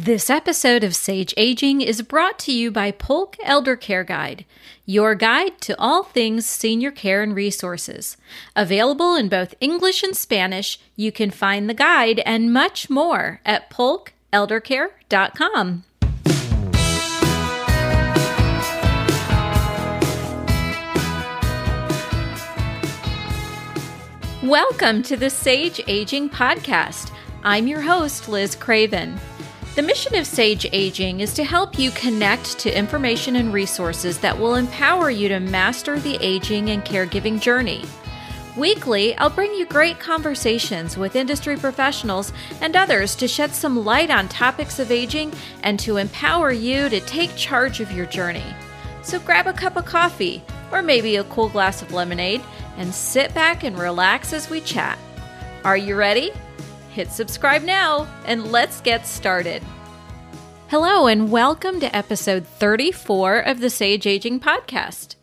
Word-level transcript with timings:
This 0.00 0.30
episode 0.30 0.84
of 0.84 0.94
Sage 0.94 1.34
Aging 1.36 1.80
is 1.80 2.02
brought 2.02 2.38
to 2.40 2.52
you 2.52 2.70
by 2.70 2.92
Polk 2.92 3.36
Elder 3.42 3.74
Care 3.74 4.04
Guide, 4.04 4.44
your 4.86 5.16
guide 5.16 5.60
to 5.62 5.76
all 5.76 6.04
things 6.04 6.46
senior 6.46 6.92
care 6.92 7.20
and 7.20 7.34
resources. 7.34 8.16
Available 8.54 9.16
in 9.16 9.28
both 9.28 9.56
English 9.60 10.04
and 10.04 10.16
Spanish, 10.16 10.78
you 10.94 11.10
can 11.10 11.32
find 11.32 11.68
the 11.68 11.74
guide 11.74 12.20
and 12.20 12.52
much 12.52 12.88
more 12.88 13.40
at 13.44 13.70
polkeldercare.com. 13.70 15.82
Welcome 24.44 25.02
to 25.02 25.16
the 25.16 25.28
Sage 25.28 25.80
Aging 25.88 26.30
Podcast. 26.30 27.10
I'm 27.42 27.66
your 27.66 27.80
host, 27.80 28.28
Liz 28.28 28.54
Craven. 28.54 29.18
The 29.78 29.84
mission 29.84 30.16
of 30.16 30.26
Sage 30.26 30.66
Aging 30.72 31.20
is 31.20 31.32
to 31.34 31.44
help 31.44 31.78
you 31.78 31.92
connect 31.92 32.58
to 32.58 32.76
information 32.76 33.36
and 33.36 33.54
resources 33.54 34.18
that 34.18 34.36
will 34.36 34.56
empower 34.56 35.08
you 35.08 35.28
to 35.28 35.38
master 35.38 36.00
the 36.00 36.18
aging 36.20 36.70
and 36.70 36.84
caregiving 36.84 37.40
journey. 37.40 37.84
Weekly, 38.56 39.16
I'll 39.18 39.30
bring 39.30 39.54
you 39.54 39.66
great 39.66 40.00
conversations 40.00 40.98
with 40.98 41.14
industry 41.14 41.56
professionals 41.56 42.32
and 42.60 42.74
others 42.74 43.14
to 43.14 43.28
shed 43.28 43.52
some 43.52 43.84
light 43.84 44.10
on 44.10 44.26
topics 44.26 44.80
of 44.80 44.90
aging 44.90 45.32
and 45.62 45.78
to 45.78 45.98
empower 45.98 46.50
you 46.50 46.88
to 46.88 46.98
take 46.98 47.36
charge 47.36 47.78
of 47.78 47.92
your 47.92 48.06
journey. 48.06 48.56
So 49.02 49.20
grab 49.20 49.46
a 49.46 49.52
cup 49.52 49.76
of 49.76 49.84
coffee 49.84 50.42
or 50.72 50.82
maybe 50.82 51.14
a 51.14 51.22
cool 51.22 51.50
glass 51.50 51.82
of 51.82 51.92
lemonade 51.92 52.42
and 52.78 52.92
sit 52.92 53.32
back 53.32 53.62
and 53.62 53.78
relax 53.78 54.32
as 54.32 54.50
we 54.50 54.60
chat. 54.60 54.98
Are 55.62 55.76
you 55.76 55.94
ready? 55.94 56.32
Hit 56.98 57.12
subscribe 57.12 57.62
now 57.62 58.08
and 58.24 58.50
let's 58.50 58.80
get 58.80 59.06
started. 59.06 59.62
Hello, 60.66 61.06
and 61.06 61.30
welcome 61.30 61.78
to 61.78 61.96
episode 61.96 62.44
34 62.44 63.38
of 63.38 63.60
the 63.60 63.70
Sage 63.70 64.04
Aging 64.04 64.40
Podcast. 64.40 65.14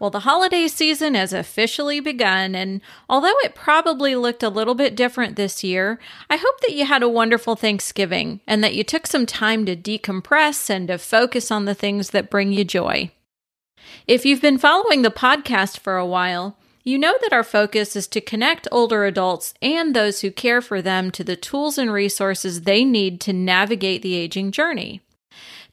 Well, 0.00 0.10
the 0.10 0.26
holiday 0.26 0.66
season 0.66 1.14
has 1.14 1.32
officially 1.32 2.00
begun, 2.00 2.56
and 2.56 2.80
although 3.08 3.38
it 3.44 3.54
probably 3.54 4.16
looked 4.16 4.42
a 4.42 4.48
little 4.48 4.74
bit 4.74 4.96
different 4.96 5.36
this 5.36 5.62
year, 5.62 6.00
I 6.28 6.36
hope 6.36 6.60
that 6.62 6.74
you 6.74 6.84
had 6.84 7.04
a 7.04 7.08
wonderful 7.08 7.54
Thanksgiving 7.54 8.40
and 8.48 8.64
that 8.64 8.74
you 8.74 8.82
took 8.82 9.06
some 9.06 9.24
time 9.24 9.64
to 9.66 9.76
decompress 9.76 10.68
and 10.68 10.88
to 10.88 10.98
focus 10.98 11.52
on 11.52 11.64
the 11.64 11.76
things 11.76 12.10
that 12.10 12.28
bring 12.28 12.52
you 12.52 12.64
joy. 12.64 13.12
If 14.08 14.26
you've 14.26 14.42
been 14.42 14.58
following 14.58 15.02
the 15.02 15.12
podcast 15.12 15.78
for 15.78 15.96
a 15.96 16.04
while, 16.04 16.56
you 16.90 16.98
know 16.98 17.14
that 17.22 17.32
our 17.32 17.44
focus 17.44 17.94
is 17.94 18.08
to 18.08 18.20
connect 18.20 18.66
older 18.72 19.04
adults 19.04 19.54
and 19.62 19.94
those 19.94 20.20
who 20.20 20.30
care 20.32 20.60
for 20.60 20.82
them 20.82 21.12
to 21.12 21.22
the 21.22 21.36
tools 21.36 21.78
and 21.78 21.92
resources 21.92 22.62
they 22.62 22.84
need 22.84 23.20
to 23.20 23.32
navigate 23.32 24.02
the 24.02 24.16
aging 24.16 24.50
journey. 24.50 25.00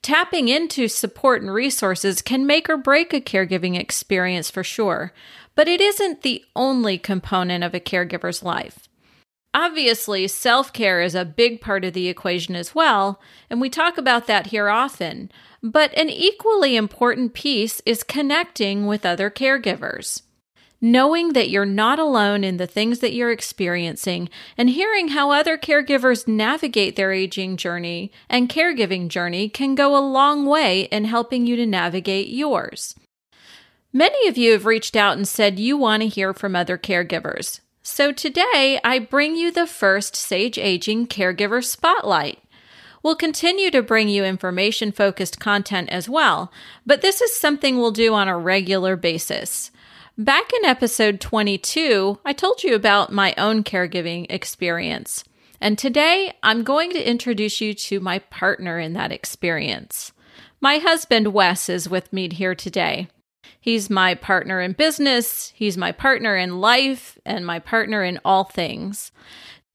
Tapping 0.04 0.48
into 0.48 0.88
support 0.88 1.42
and 1.42 1.52
resources 1.52 2.22
can 2.22 2.46
make 2.46 2.70
or 2.70 2.78
break 2.78 3.14
a 3.14 3.20
caregiving 3.20 3.78
experience 3.78 4.52
for 4.52 4.64
sure, 4.64 5.12
but 5.56 5.68
it 5.68 5.82
isn't 5.82 6.22
the 6.22 6.46
only 6.56 7.00
component 7.00 7.64
of 7.64 7.74
a 7.74 7.80
caregiver's 7.80 8.44
life. 8.44 8.88
Obviously, 9.56 10.28
self 10.28 10.72
care 10.72 11.02
is 11.02 11.16
a 11.16 11.26
big 11.26 11.62
part 11.62 11.84
of 11.84 11.94
the 11.94 12.10
equation 12.10 12.56
as 12.56 12.76
well, 12.76 13.20
and 13.50 13.60
we 13.60 13.72
talk 13.72 13.98
about 13.98 14.28
that 14.28 14.48
here 14.48 14.70
often. 14.70 15.32
But 15.64 15.98
an 15.98 16.12
equally 16.12 16.76
important 16.76 17.34
piece 17.34 17.82
is 17.88 18.04
connecting 18.04 18.86
with 18.86 19.04
other 19.04 19.32
caregivers 19.32 20.22
knowing 20.80 21.34
that 21.34 21.50
you're 21.50 21.66
not 21.66 22.00
alone 22.00 22.44
in 22.44 22.58
the 22.58 22.68
things 22.68 23.00
that 23.00 23.14
you're 23.14 23.32
experiencing, 23.32 24.30
and 24.58 24.70
hearing 24.70 25.10
how 25.10 25.32
other 25.32 25.58
caregivers 25.58 26.28
navigate 26.28 26.96
their 26.96 27.12
aging 27.12 27.58
journey 27.58 28.12
and 28.30 28.50
caregiving 28.50 29.08
journey 29.08 29.50
can 29.50 29.76
go 29.76 29.98
a 29.98 30.00
long 30.00 30.46
way 30.46 30.82
in 30.84 31.06
helping 31.06 31.46
you 31.48 31.56
to 31.56 31.66
navigate 31.66 32.28
yours. 32.28 32.96
Many 33.94 34.28
of 34.28 34.38
you 34.38 34.52
have 34.52 34.66
reached 34.66 34.96
out 34.96 35.18
and 35.18 35.28
said 35.28 35.60
you 35.60 35.78
want 35.78 36.04
to 36.04 36.08
hear 36.08 36.34
from 36.34 36.56
other 36.56 36.78
caregivers. 36.78 37.62
So 37.82 38.12
today, 38.12 38.80
I 38.84 39.00
bring 39.00 39.36
you 39.36 39.50
the 39.50 39.66
first 39.66 40.16
Sage 40.16 40.58
Aging 40.58 41.08
Caregiver 41.08 41.64
Spotlight. 41.64 42.40
We'll 43.02 43.16
continue 43.16 43.72
to 43.72 43.82
bring 43.82 44.10
you 44.10 44.26
information 44.26 44.92
focused 44.92 45.40
content 45.40 45.90
as 45.90 46.10
well, 46.10 46.52
but 46.86 47.02
this 47.02 47.22
is 47.22 47.40
something 47.40 47.78
we'll 47.78 47.92
do 47.92 48.14
on 48.14 48.28
a 48.28 48.38
regular 48.38 48.98
basis. 48.98 49.72
Back 50.20 50.52
in 50.52 50.66
episode 50.66 51.22
22, 51.22 52.18
I 52.26 52.34
told 52.34 52.64
you 52.64 52.74
about 52.74 53.12
my 53.12 53.36
own 53.38 53.64
caregiving 53.64 54.26
experience. 54.32 55.24
And 55.62 55.78
today 55.78 56.34
I'm 56.42 56.64
going 56.64 56.90
to 56.94 57.08
introduce 57.08 57.62
you 57.62 57.76
to 57.76 58.00
my 58.00 58.18
partner 58.18 58.80
in 58.80 58.94
that 58.94 59.12
experience. 59.12 60.12
My 60.60 60.80
husband, 60.80 61.34
Wes, 61.34 61.70
is 61.70 61.88
with 61.88 62.12
me 62.12 62.34
here 62.34 62.56
today. 62.56 63.10
He's 63.62 63.92
my 63.92 64.16
partner 64.16 64.60
in 64.60 64.72
business, 64.72 65.54
he's 65.54 65.78
my 65.78 65.92
partner 65.92 66.36
in 66.36 66.62
life, 66.62 67.20
and 67.24 67.46
my 67.46 67.60
partner 67.60 68.04
in 68.04 68.20
all 68.26 68.44
things. 68.44 69.12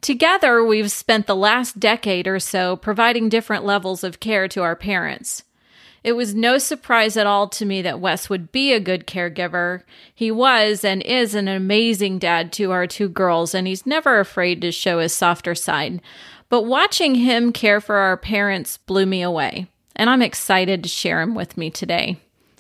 Together, 0.01 0.65
we've 0.65 0.91
spent 0.91 1.29
the 1.29 1.37
last 1.37 1.79
decade 1.79 2.27
or 2.27 2.41
so 2.41 2.75
providing 2.75 3.29
different 3.29 3.65
levels 3.65 4.03
of 4.03 4.19
care 4.19 4.49
to 4.49 4.63
our 4.63 4.75
parents. 4.75 5.45
It 6.05 6.13
was 6.13 6.35
no 6.35 6.59
surprise 6.59 7.17
at 7.17 7.29
all 7.29 7.49
to 7.51 7.65
me 7.65 7.81
that 7.83 8.01
Wes 8.01 8.29
would 8.29 8.51
be 8.51 8.73
a 8.73 8.81
good 8.81 9.07
caregiver. 9.07 9.83
He 10.13 10.33
was 10.33 10.85
and 10.85 11.01
is 11.03 11.37
an 11.37 11.47
amazing 11.47 12.19
dad 12.19 12.53
to 12.55 12.73
our 12.73 12.89
two 12.89 13.09
girls, 13.09 13.55
and 13.55 13.69
he's 13.69 13.87
never 13.87 14.19
afraid 14.19 14.61
to 14.63 14.73
show 14.73 14.99
his 14.99 15.13
softer 15.13 15.55
side. 15.55 16.03
But 16.49 16.63
watching 16.63 17.15
him 17.15 17.53
care 17.53 17.81
for 17.81 17.97
our 17.97 18.17
parents 18.17 18.79
blew 18.79 19.07
me 19.07 19.23
away, 19.23 19.69
and 19.95 20.11
I'm 20.11 20.23
excited 20.23 20.83
to 20.83 20.89
share 20.89 21.21
him 21.21 21.37
with 21.37 21.57
me 21.57 21.71
today. 21.71 22.17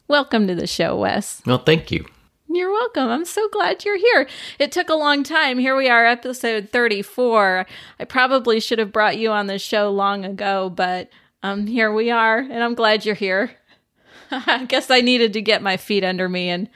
Welcome 0.06 0.46
to 0.46 0.54
the 0.54 0.68
show, 0.68 0.96
Wes. 0.96 1.42
Well, 1.44 1.58
thank 1.58 1.90
you. 1.90 2.06
You're 2.48 2.70
welcome. 2.70 3.08
I'm 3.08 3.24
so 3.24 3.48
glad 3.48 3.84
you're 3.84 3.98
here. 3.98 4.28
It 4.60 4.70
took 4.70 4.88
a 4.88 4.94
long 4.94 5.24
time. 5.24 5.58
Here 5.58 5.74
we 5.74 5.88
are, 5.88 6.06
episode 6.06 6.68
34. 6.70 7.66
I 7.98 8.04
probably 8.04 8.60
should 8.60 8.78
have 8.78 8.92
brought 8.92 9.18
you 9.18 9.30
on 9.30 9.46
the 9.48 9.58
show 9.58 9.90
long 9.90 10.24
ago, 10.24 10.70
but 10.70 11.08
um, 11.42 11.66
here 11.66 11.92
we 11.92 12.10
are, 12.10 12.38
and 12.38 12.62
I'm 12.62 12.74
glad 12.74 13.04
you're 13.04 13.14
here. 13.14 13.50
I 14.30 14.64
guess 14.64 14.90
I 14.90 15.00
needed 15.00 15.32
to 15.34 15.42
get 15.42 15.62
my 15.62 15.76
feet 15.76 16.04
under 16.04 16.28
me 16.28 16.48
and 16.48 16.68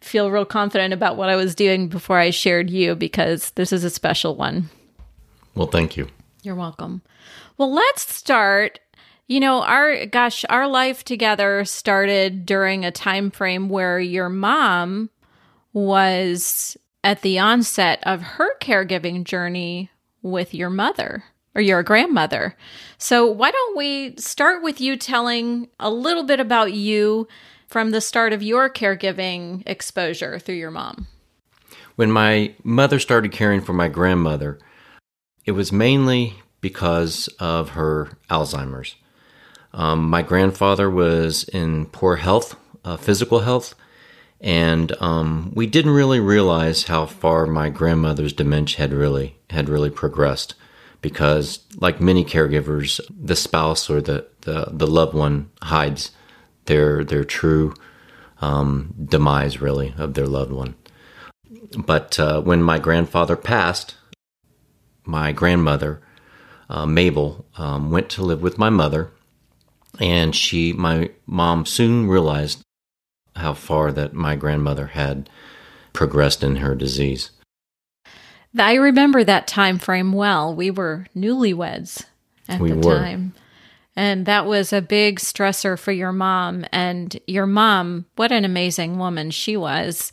feel 0.00 0.30
real 0.30 0.44
confident 0.44 0.92
about 0.92 1.16
what 1.16 1.28
I 1.28 1.36
was 1.36 1.54
doing 1.54 1.88
before 1.88 2.18
I 2.18 2.30
shared 2.30 2.70
you 2.70 2.94
because 2.94 3.50
this 3.50 3.72
is 3.72 3.84
a 3.84 3.90
special 3.90 4.36
one. 4.36 4.70
Well, 5.54 5.66
thank 5.66 5.96
you. 5.96 6.08
You're 6.42 6.54
welcome. 6.54 7.02
Well, 7.56 7.72
let's 7.72 8.14
start. 8.14 8.80
You 9.26 9.40
know, 9.40 9.62
our 9.62 10.04
gosh, 10.06 10.44
our 10.50 10.68
life 10.68 11.04
together 11.04 11.64
started 11.64 12.44
during 12.44 12.84
a 12.84 12.90
time 12.90 13.30
frame 13.30 13.68
where 13.68 13.98
your 13.98 14.28
mom 14.28 15.10
was 15.72 16.76
at 17.02 17.22
the 17.22 17.38
onset 17.38 18.00
of 18.04 18.22
her 18.22 18.58
caregiving 18.58 19.24
journey 19.24 19.90
with 20.22 20.54
your 20.54 20.70
mother 20.70 21.24
or 21.54 21.60
your 21.60 21.82
grandmother. 21.82 22.56
So, 22.98 23.26
why 23.26 23.50
don't 23.50 23.76
we 23.76 24.14
start 24.16 24.62
with 24.62 24.80
you 24.80 24.96
telling 24.96 25.68
a 25.78 25.90
little 25.90 26.24
bit 26.24 26.40
about 26.40 26.72
you 26.72 27.28
from 27.68 27.90
the 27.90 28.00
start 28.00 28.32
of 28.32 28.42
your 28.42 28.70
caregiving 28.70 29.62
exposure 29.66 30.38
through 30.38 30.56
your 30.56 30.70
mom? 30.70 31.06
When 31.96 32.10
my 32.10 32.54
mother 32.64 32.98
started 32.98 33.32
caring 33.32 33.60
for 33.60 33.72
my 33.72 33.88
grandmother, 33.88 34.58
it 35.44 35.52
was 35.52 35.72
mainly 35.72 36.34
because 36.60 37.28
of 37.38 37.70
her 37.70 38.10
Alzheimer's. 38.30 38.96
Um, 39.72 40.08
my 40.08 40.22
grandfather 40.22 40.88
was 40.88 41.44
in 41.44 41.86
poor 41.86 42.16
health, 42.16 42.56
uh, 42.84 42.96
physical 42.96 43.40
health, 43.40 43.74
and 44.40 44.92
um, 45.00 45.52
we 45.54 45.66
didn't 45.66 45.92
really 45.92 46.20
realize 46.20 46.84
how 46.84 47.06
far 47.06 47.46
my 47.46 47.70
grandmother's 47.70 48.32
dementia 48.32 48.78
had 48.78 48.92
really 48.92 49.36
had 49.50 49.68
really 49.68 49.90
progressed 49.90 50.54
because 51.04 51.58
like 51.76 52.00
many 52.00 52.24
caregivers 52.24 52.98
the 53.10 53.36
spouse 53.36 53.90
or 53.90 54.00
the, 54.00 54.26
the, 54.40 54.70
the 54.72 54.86
loved 54.86 55.12
one 55.12 55.50
hides 55.60 56.12
their 56.64 57.04
their 57.04 57.24
true 57.24 57.74
um, 58.40 58.94
demise 59.04 59.60
really 59.60 59.92
of 59.98 60.14
their 60.14 60.26
loved 60.26 60.50
one. 60.50 60.74
But 61.76 62.18
uh, 62.18 62.40
when 62.40 62.62
my 62.62 62.78
grandfather 62.78 63.36
passed 63.36 63.96
my 65.04 65.30
grandmother 65.30 66.00
uh, 66.70 66.86
mabel 66.86 67.44
um, 67.58 67.90
went 67.90 68.08
to 68.08 68.22
live 68.22 68.40
with 68.40 68.56
my 68.56 68.70
mother 68.70 69.12
and 70.00 70.34
she 70.34 70.72
my 70.72 71.10
mom 71.26 71.66
soon 71.66 72.08
realized 72.08 72.62
how 73.36 73.52
far 73.52 73.92
that 73.92 74.14
my 74.14 74.36
grandmother 74.36 74.86
had 74.86 75.28
progressed 75.92 76.42
in 76.42 76.56
her 76.56 76.74
disease 76.74 77.30
I 78.58 78.74
remember 78.74 79.24
that 79.24 79.46
time 79.46 79.78
frame 79.78 80.12
well. 80.12 80.54
We 80.54 80.70
were 80.70 81.06
newlyweds 81.16 82.04
at 82.48 82.60
we 82.60 82.70
the 82.70 82.76
were. 82.76 82.96
time. 82.98 83.34
And 83.96 84.26
that 84.26 84.46
was 84.46 84.72
a 84.72 84.82
big 84.82 85.20
stressor 85.20 85.78
for 85.78 85.92
your 85.92 86.12
mom. 86.12 86.64
And 86.72 87.18
your 87.26 87.46
mom, 87.46 88.06
what 88.16 88.32
an 88.32 88.44
amazing 88.44 88.98
woman 88.98 89.30
she 89.30 89.56
was. 89.56 90.10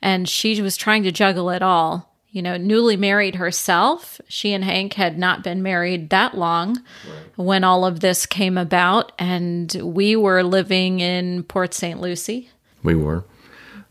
And 0.00 0.28
she 0.28 0.60
was 0.60 0.76
trying 0.76 1.02
to 1.04 1.12
juggle 1.12 1.50
it 1.50 1.62
all. 1.62 2.12
you 2.32 2.40
know, 2.40 2.56
newly 2.56 2.96
married 2.96 3.34
herself. 3.34 4.18
She 4.26 4.54
and 4.54 4.64
Hank 4.64 4.94
had 4.94 5.18
not 5.18 5.44
been 5.44 5.62
married 5.62 6.08
that 6.10 6.34
long 6.34 6.76
right. 7.06 7.36
when 7.36 7.62
all 7.62 7.84
of 7.84 8.00
this 8.00 8.24
came 8.24 8.56
about, 8.56 9.12
and 9.18 9.70
we 9.82 10.16
were 10.16 10.42
living 10.42 11.00
in 11.00 11.42
Port 11.42 11.74
St. 11.74 12.00
Lucie. 12.00 12.48
We 12.82 12.94
were. 12.94 13.24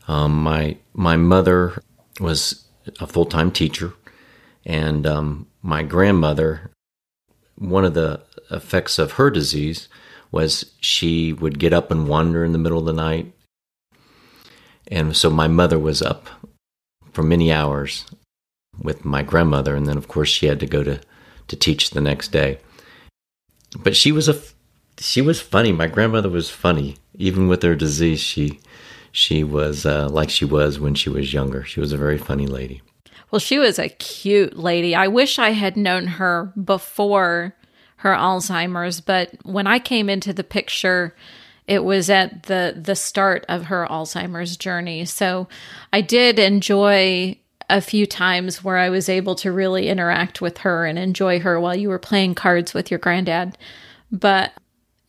Um, 0.08 0.42
my 0.42 0.76
my 0.92 1.16
mother 1.16 1.80
was 2.18 2.64
a 3.00 3.06
full 3.06 3.26
time 3.26 3.50
teacher, 3.50 3.94
and 4.64 5.06
um, 5.06 5.46
my 5.62 5.82
grandmother. 5.82 6.70
One 7.56 7.84
of 7.84 7.94
the 7.94 8.22
effects 8.50 8.98
of 8.98 9.12
her 9.12 9.30
disease 9.30 9.88
was 10.32 10.72
she 10.80 11.32
would 11.32 11.58
get 11.58 11.72
up 11.72 11.90
and 11.90 12.08
wander 12.08 12.44
in 12.44 12.52
the 12.52 12.58
middle 12.58 12.78
of 12.78 12.86
the 12.86 12.92
night, 12.92 13.32
and 14.88 15.16
so 15.16 15.30
my 15.30 15.46
mother 15.46 15.78
was 15.78 16.02
up 16.02 16.28
for 17.12 17.22
many 17.22 17.52
hours 17.52 18.06
with 18.80 19.04
my 19.04 19.22
grandmother, 19.22 19.76
and 19.76 19.86
then 19.86 19.96
of 19.96 20.08
course 20.08 20.28
she 20.28 20.46
had 20.46 20.60
to 20.60 20.66
go 20.66 20.82
to 20.82 21.00
to 21.48 21.56
teach 21.56 21.90
the 21.90 22.00
next 22.00 22.28
day. 22.28 22.58
But 23.78 23.96
she 23.96 24.12
was 24.12 24.28
a 24.28 24.40
she 24.98 25.20
was 25.20 25.40
funny. 25.40 25.72
My 25.72 25.86
grandmother 25.86 26.28
was 26.28 26.50
funny, 26.50 26.96
even 27.14 27.48
with 27.48 27.62
her 27.62 27.74
disease. 27.74 28.20
She 28.20 28.60
she 29.12 29.44
was 29.44 29.86
uh, 29.86 30.08
like 30.08 30.30
she 30.30 30.44
was 30.44 30.80
when 30.80 30.94
she 30.94 31.10
was 31.10 31.32
younger. 31.32 31.64
She 31.64 31.80
was 31.80 31.92
a 31.92 31.98
very 31.98 32.18
funny 32.18 32.46
lady. 32.46 32.82
Well, 33.30 33.38
she 33.38 33.58
was 33.58 33.78
a 33.78 33.88
cute 33.88 34.58
lady. 34.58 34.94
I 34.94 35.08
wish 35.08 35.38
I 35.38 35.50
had 35.50 35.76
known 35.76 36.06
her 36.06 36.52
before 36.62 37.54
her 37.96 38.12
Alzheimer's, 38.12 39.00
but 39.00 39.30
when 39.44 39.66
I 39.66 39.78
came 39.78 40.10
into 40.10 40.32
the 40.32 40.44
picture, 40.44 41.14
it 41.66 41.84
was 41.84 42.10
at 42.10 42.44
the 42.44 42.74
the 42.76 42.96
start 42.96 43.44
of 43.48 43.66
her 43.66 43.86
Alzheimer's 43.88 44.56
journey. 44.56 45.04
So 45.04 45.46
I 45.92 46.00
did 46.00 46.38
enjoy 46.38 47.38
a 47.70 47.80
few 47.80 48.06
times 48.06 48.64
where 48.64 48.76
I 48.76 48.90
was 48.90 49.08
able 49.08 49.34
to 49.36 49.52
really 49.52 49.88
interact 49.88 50.40
with 50.40 50.58
her 50.58 50.84
and 50.84 50.98
enjoy 50.98 51.40
her 51.40 51.60
while 51.60 51.76
you 51.76 51.88
were 51.88 51.98
playing 51.98 52.34
cards 52.34 52.74
with 52.74 52.90
your 52.90 52.98
granddad. 52.98 53.56
But 54.10 54.52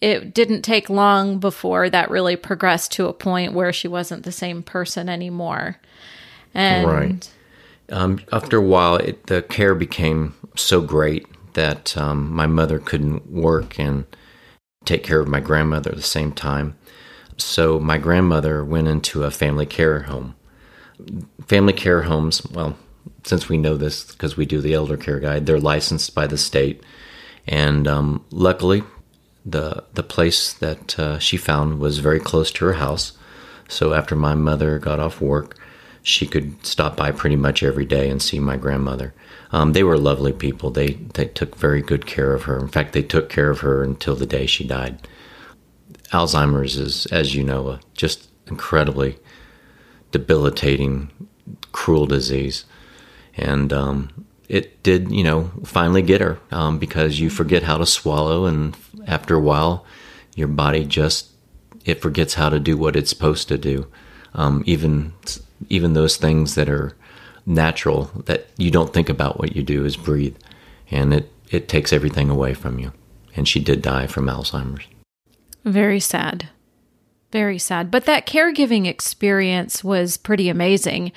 it 0.03 0.33
didn't 0.33 0.61
take 0.63 0.89
long 0.89 1.39
before 1.39 1.89
that 1.89 2.09
really 2.09 2.35
progressed 2.35 2.91
to 2.93 3.07
a 3.07 3.13
point 3.13 3.53
where 3.53 3.73
she 3.73 3.87
wasn't 3.87 4.23
the 4.23 4.31
same 4.31 4.61
person 4.61 5.09
anymore. 5.09 5.79
And 6.53 6.87
right. 6.87 7.31
Um, 7.89 8.21
after 8.31 8.57
a 8.57 8.61
while, 8.61 8.95
it, 8.95 9.27
the 9.27 9.41
care 9.41 9.75
became 9.75 10.35
so 10.55 10.81
great 10.81 11.27
that 11.53 11.95
um, 11.97 12.31
my 12.31 12.47
mother 12.47 12.79
couldn't 12.79 13.29
work 13.31 13.77
and 13.79 14.05
take 14.85 15.03
care 15.03 15.19
of 15.19 15.27
my 15.27 15.39
grandmother 15.39 15.91
at 15.91 15.97
the 15.97 16.03
same 16.03 16.31
time. 16.31 16.77
So 17.37 17.79
my 17.79 17.97
grandmother 17.97 18.63
went 18.63 18.87
into 18.87 19.23
a 19.23 19.31
family 19.31 19.65
care 19.65 20.03
home 20.03 20.35
family 21.45 21.73
care 21.73 22.03
homes, 22.03 22.45
well, 22.51 22.77
since 23.23 23.49
we 23.49 23.57
know 23.57 23.77
this 23.77 24.11
because 24.11 24.37
we 24.37 24.45
do 24.45 24.61
the 24.61 24.73
elder 24.73 24.97
care 24.97 25.19
guide, 25.19 25.45
they're 25.45 25.59
licensed 25.59 26.13
by 26.13 26.27
the 26.27 26.37
state. 26.37 26.83
And 27.47 27.87
um, 27.87 28.25
luckily, 28.31 28.83
the 29.45 29.83
the 29.93 30.03
place 30.03 30.53
that 30.53 30.97
uh, 30.99 31.19
she 31.19 31.37
found 31.37 31.79
was 31.79 31.99
very 31.99 32.19
close 32.19 32.51
to 32.51 32.65
her 32.65 32.73
house. 32.73 33.13
So 33.67 33.93
after 33.93 34.15
my 34.15 34.35
mother 34.35 34.79
got 34.79 34.99
off 34.99 35.21
work, 35.21 35.57
she 36.01 36.27
could 36.27 36.65
stop 36.65 36.97
by 36.97 37.11
pretty 37.11 37.35
much 37.35 37.63
every 37.63 37.85
day 37.85 38.09
and 38.09 38.21
see 38.21 38.39
my 38.39 38.57
grandmother. 38.57 39.13
Um, 39.51 39.73
they 39.73 39.83
were 39.83 39.97
lovely 39.97 40.33
people. 40.33 40.69
They 40.69 40.93
they 41.13 41.25
took 41.25 41.55
very 41.55 41.81
good 41.81 42.05
care 42.05 42.33
of 42.33 42.43
her. 42.43 42.59
In 42.59 42.67
fact, 42.67 42.93
they 42.93 43.03
took 43.03 43.29
care 43.29 43.49
of 43.49 43.61
her 43.61 43.83
until 43.83 44.15
the 44.15 44.25
day 44.25 44.45
she 44.45 44.65
died. 44.65 45.07
Alzheimer's 46.11 46.77
is, 46.77 47.05
as 47.07 47.35
you 47.35 47.43
know, 47.43 47.79
just 47.93 48.29
incredibly 48.47 49.17
debilitating, 50.11 51.09
cruel 51.71 52.05
disease. 52.05 52.65
And 53.35 53.73
um, 53.73 54.25
it 54.47 54.83
did, 54.83 55.11
you 55.11 55.23
know, 55.23 55.51
finally 55.65 56.03
get 56.03 56.21
her 56.21 56.39
um, 56.51 56.77
because 56.77 57.19
you 57.19 57.29
forget 57.29 57.63
how 57.63 57.77
to 57.77 57.85
swallow, 57.85 58.45
and 58.45 58.75
after 59.07 59.35
a 59.35 59.39
while, 59.39 59.85
your 60.35 60.47
body 60.47 60.85
just 60.85 61.29
it 61.85 62.01
forgets 62.01 62.35
how 62.35 62.49
to 62.49 62.59
do 62.59 62.77
what 62.77 62.95
it's 62.95 63.09
supposed 63.09 63.47
to 63.49 63.57
do. 63.57 63.87
Um, 64.33 64.63
even 64.65 65.13
even 65.69 65.93
those 65.93 66.17
things 66.17 66.55
that 66.55 66.69
are 66.69 66.95
natural 67.45 68.11
that 68.25 68.47
you 68.57 68.71
don't 68.71 68.93
think 68.93 69.09
about 69.09 69.39
what 69.39 69.55
you 69.55 69.63
do 69.63 69.85
is 69.85 69.97
breathe, 69.97 70.37
and 70.89 71.13
it 71.13 71.31
it 71.49 71.67
takes 71.67 71.93
everything 71.93 72.29
away 72.29 72.53
from 72.53 72.79
you. 72.79 72.91
And 73.35 73.47
she 73.47 73.59
did 73.59 73.81
die 73.81 74.07
from 74.07 74.27
Alzheimer's. 74.27 74.85
Very 75.65 75.99
sad. 75.99 76.49
Very 77.31 77.57
sad. 77.57 77.89
But 77.89 78.05
that 78.05 78.27
caregiving 78.27 78.85
experience 78.85 79.83
was 79.83 80.17
pretty 80.17 80.49
amazing. 80.49 81.11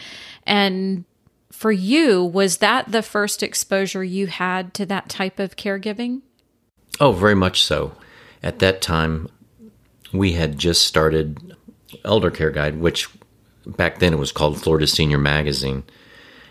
And 0.45 1.05
for 1.53 1.73
you, 1.73 2.25
was 2.25 2.59
that 2.59 2.91
the 2.91 3.03
first 3.03 3.43
exposure 3.43 4.05
you 4.05 4.27
had 4.27 4.73
to 4.75 4.87
that 4.87 5.09
type 5.09 5.39
of 5.39 5.57
caregiving? 5.57 6.23
Oh, 7.01 7.13
very 7.13 7.35
much 7.35 7.63
so. 7.63 7.93
At 8.43 8.59
that 8.61 8.81
time, 8.81 9.29
we 10.13 10.33
had 10.33 10.59
just 10.59 10.87
started 10.87 11.57
Elder 12.05 12.31
Care 12.31 12.51
Guide, 12.51 12.81
which 12.81 13.09
back 13.67 13.99
then 13.99 14.13
it 14.13 14.19
was 14.19 14.33
called 14.33 14.61
Florida 14.61 14.87
Senior 14.87 15.19
Magazine. 15.19 15.85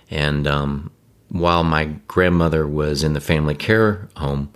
And 0.10 0.46
um, 0.48 0.92
while 1.30 1.64
my 1.64 1.86
grandmother 2.08 2.68
was 2.68 3.04
in 3.04 3.14
the 3.14 3.22
family 3.22 3.56
care 3.56 4.08
home, 4.16 4.52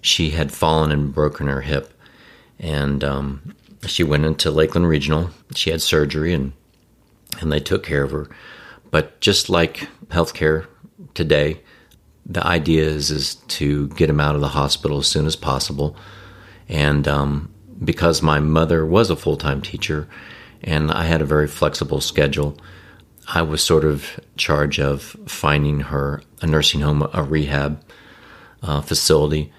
she 0.00 0.30
had 0.30 0.52
fallen 0.52 0.92
and 0.92 1.14
broken 1.14 1.46
her 1.48 1.62
hip. 1.62 1.92
And 2.58 3.02
um, 3.02 3.54
she 3.86 4.04
went 4.04 4.24
into 4.24 4.50
Lakeland 4.50 4.88
Regional. 4.88 5.30
She 5.54 5.70
had 5.70 5.82
surgery 5.82 6.32
and 6.32 6.52
and 7.40 7.50
they 7.50 7.60
took 7.60 7.82
care 7.82 8.04
of 8.04 8.10
her. 8.10 8.28
But 8.90 9.20
just 9.20 9.48
like 9.48 9.88
healthcare 10.08 10.66
today, 11.14 11.62
the 12.24 12.46
idea 12.46 12.84
is 12.84 13.10
is 13.10 13.34
to 13.34 13.88
get 13.88 14.10
him 14.10 14.20
out 14.20 14.34
of 14.34 14.40
the 14.40 14.48
hospital 14.48 14.98
as 14.98 15.06
soon 15.06 15.26
as 15.26 15.36
possible. 15.36 15.96
And 16.68 17.06
um, 17.08 17.52
because 17.84 18.22
my 18.22 18.40
mother 18.40 18.86
was 18.86 19.10
a 19.10 19.16
full 19.16 19.36
time 19.36 19.60
teacher, 19.60 20.08
and 20.62 20.90
I 20.90 21.04
had 21.04 21.20
a 21.20 21.26
very 21.26 21.48
flexible 21.48 22.00
schedule, 22.00 22.56
I 23.28 23.42
was 23.42 23.62
sort 23.62 23.84
of 23.84 24.20
charge 24.36 24.78
of 24.78 25.16
finding 25.26 25.80
her 25.80 26.22
a 26.40 26.46
nursing 26.46 26.80
home, 26.80 27.08
a 27.12 27.22
rehab 27.22 27.82
uh, 28.62 28.80
facility 28.80 29.52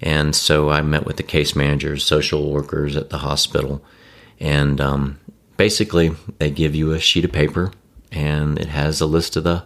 and 0.00 0.34
so 0.34 0.70
I 0.70 0.82
met 0.82 1.04
with 1.04 1.16
the 1.16 1.22
case 1.22 1.56
managers, 1.56 2.04
social 2.04 2.50
workers 2.50 2.96
at 2.96 3.10
the 3.10 3.18
hospital, 3.18 3.82
and 4.38 4.80
um, 4.80 5.18
basically 5.56 6.12
they 6.38 6.50
give 6.50 6.74
you 6.74 6.92
a 6.92 7.00
sheet 7.00 7.24
of 7.24 7.32
paper 7.32 7.72
and 8.12 8.58
it 8.58 8.68
has 8.68 9.00
a 9.00 9.06
list 9.06 9.36
of 9.36 9.44
the 9.44 9.64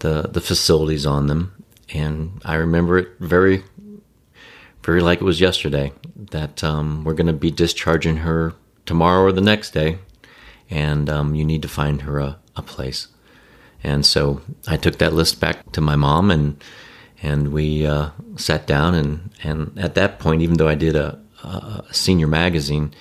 the, 0.00 0.28
the 0.30 0.42
facilities 0.42 1.06
on 1.06 1.26
them. 1.26 1.55
And 1.92 2.40
I 2.44 2.54
remember 2.54 2.98
it 2.98 3.08
very, 3.20 3.62
very 4.82 5.00
like 5.00 5.20
it 5.20 5.24
was 5.24 5.40
yesterday 5.40 5.92
that 6.30 6.64
um, 6.64 7.04
we're 7.04 7.14
going 7.14 7.26
to 7.26 7.32
be 7.32 7.50
discharging 7.50 8.18
her 8.18 8.54
tomorrow 8.84 9.22
or 9.22 9.32
the 9.32 9.40
next 9.40 9.70
day, 9.72 9.98
and 10.70 11.08
um, 11.08 11.34
you 11.34 11.44
need 11.44 11.62
to 11.62 11.68
find 11.68 12.02
her 12.02 12.18
a, 12.18 12.38
a 12.56 12.62
place. 12.62 13.08
And 13.82 14.04
so 14.04 14.40
I 14.66 14.76
took 14.76 14.98
that 14.98 15.12
list 15.12 15.40
back 15.40 15.70
to 15.72 15.80
my 15.80 15.96
mom 15.96 16.30
and 16.30 16.62
and 17.22 17.52
we 17.52 17.86
uh, 17.86 18.10
sat 18.36 18.66
down 18.66 18.94
and 18.94 19.30
and 19.42 19.78
at 19.78 19.94
that 19.94 20.18
point, 20.18 20.42
even 20.42 20.56
though 20.56 20.68
I 20.68 20.74
did 20.74 20.96
a, 20.96 21.18
a, 21.42 21.84
senior 21.92 22.26
magazine, 22.26 22.92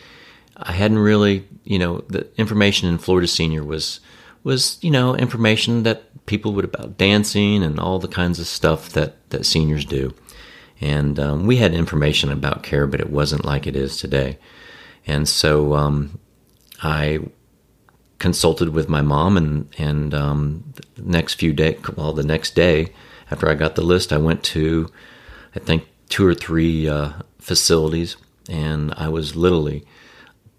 I 0.56 0.72
hadn't 0.72 1.00
really, 1.00 1.48
you 1.64 1.80
know, 1.80 2.00
the 2.08 2.28
information 2.38 2.88
in 2.88 2.98
Florida 2.98 3.28
Senior 3.28 3.64
was 3.64 4.00
was 4.46 4.78
you 4.82 4.92
know 4.92 5.16
information 5.16 5.84
that 5.84 6.26
people 6.28 6.54
would 6.54 6.64
about 6.64 6.98
dancing 6.98 7.64
and 7.64 7.80
all 7.80 8.00
the 8.00 8.08
kinds 8.08 8.40
of 8.40 8.48
stuff 8.48 8.90
that 8.92 9.30
that 9.32 9.46
seniors 9.46 9.84
do, 9.84 10.14
and 10.80 11.20
um, 11.20 11.46
we 11.46 11.58
had 11.58 11.74
information 11.74 12.32
about 12.32 12.64
care, 12.64 12.88
but 12.88 13.02
it 13.02 13.10
wasn't 13.10 13.44
like 13.44 13.68
it 13.68 13.76
is 13.76 13.98
today, 13.98 14.38
and 15.06 15.28
so 15.28 15.74
um, 15.74 16.20
I 16.82 17.20
consulted 18.20 18.70
with 18.70 18.88
my 18.88 19.02
mom 19.02 19.36
and 19.36 19.68
and 19.78 20.14
um, 20.14 20.74
the 20.96 21.02
next 21.02 21.34
few 21.34 21.52
days, 21.52 21.80
well, 21.98 22.14
the 22.14 22.24
next 22.24 22.56
day 22.56 22.94
after 23.32 23.50
I 23.50 23.56
got 23.56 23.76
the 23.76 23.82
list, 23.82 24.14
I 24.14 24.18
went 24.18 24.44
to, 24.44 24.92
I 25.56 25.60
think, 25.60 25.88
two 26.10 26.26
or 26.26 26.36
three 26.36 26.88
uh, 26.88 27.14
facilities, 27.40 28.16
and 28.48 28.94
I 28.96 29.10
was 29.10 29.36
literally 29.36 29.86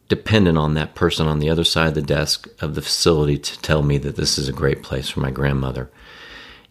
dependent 0.09 0.57
on 0.57 0.75
that 0.75 0.95
person 0.95 1.27
on 1.27 1.39
the 1.39 1.51
other 1.51 1.65
side 1.65 1.89
of 1.89 1.95
the 1.95 2.03
desk 2.03 2.49
of 2.61 2.75
the 2.75 2.83
facility 2.83 3.39
to 3.39 3.61
tell 3.61 3.83
me 3.83 3.99
that 3.99 4.17
this 4.17 4.39
is 4.39 4.49
a 4.49 4.53
great 4.53 4.83
place 4.83 5.09
for 5.09 5.21
my 5.21 5.31
grandmother. 5.31 5.91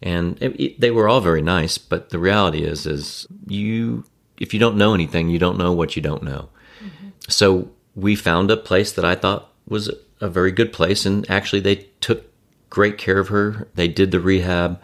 And 0.02 0.40
it, 0.42 0.60
it, 0.60 0.80
they 0.80 0.90
were 0.90 1.08
all 1.08 1.20
very 1.20 1.42
nice, 1.42 1.78
but 1.78 2.10
the 2.10 2.18
reality 2.18 2.62
is, 2.64 2.86
is 2.86 3.26
you, 3.46 4.04
if 4.38 4.54
you 4.54 4.60
don't 4.60 4.76
know 4.76 4.94
anything, 4.94 5.28
you 5.28 5.38
don't 5.38 5.58
know 5.58 5.72
what 5.72 5.96
you 5.96 6.02
don't 6.02 6.22
know. 6.22 6.48
Mm-hmm. 6.80 7.08
So 7.28 7.70
we 7.94 8.14
found 8.14 8.50
a 8.50 8.56
place 8.56 8.92
that 8.92 9.04
I 9.04 9.14
thought 9.14 9.52
was 9.66 9.90
a 10.20 10.28
very 10.28 10.52
good 10.52 10.72
place, 10.72 11.06
and 11.06 11.28
actually 11.30 11.60
they 11.60 11.86
took 12.00 12.24
great 12.70 12.98
care 12.98 13.18
of 13.18 13.28
her. 13.28 13.68
They 13.74 13.88
did 13.88 14.10
the 14.10 14.20
rehab 14.20 14.80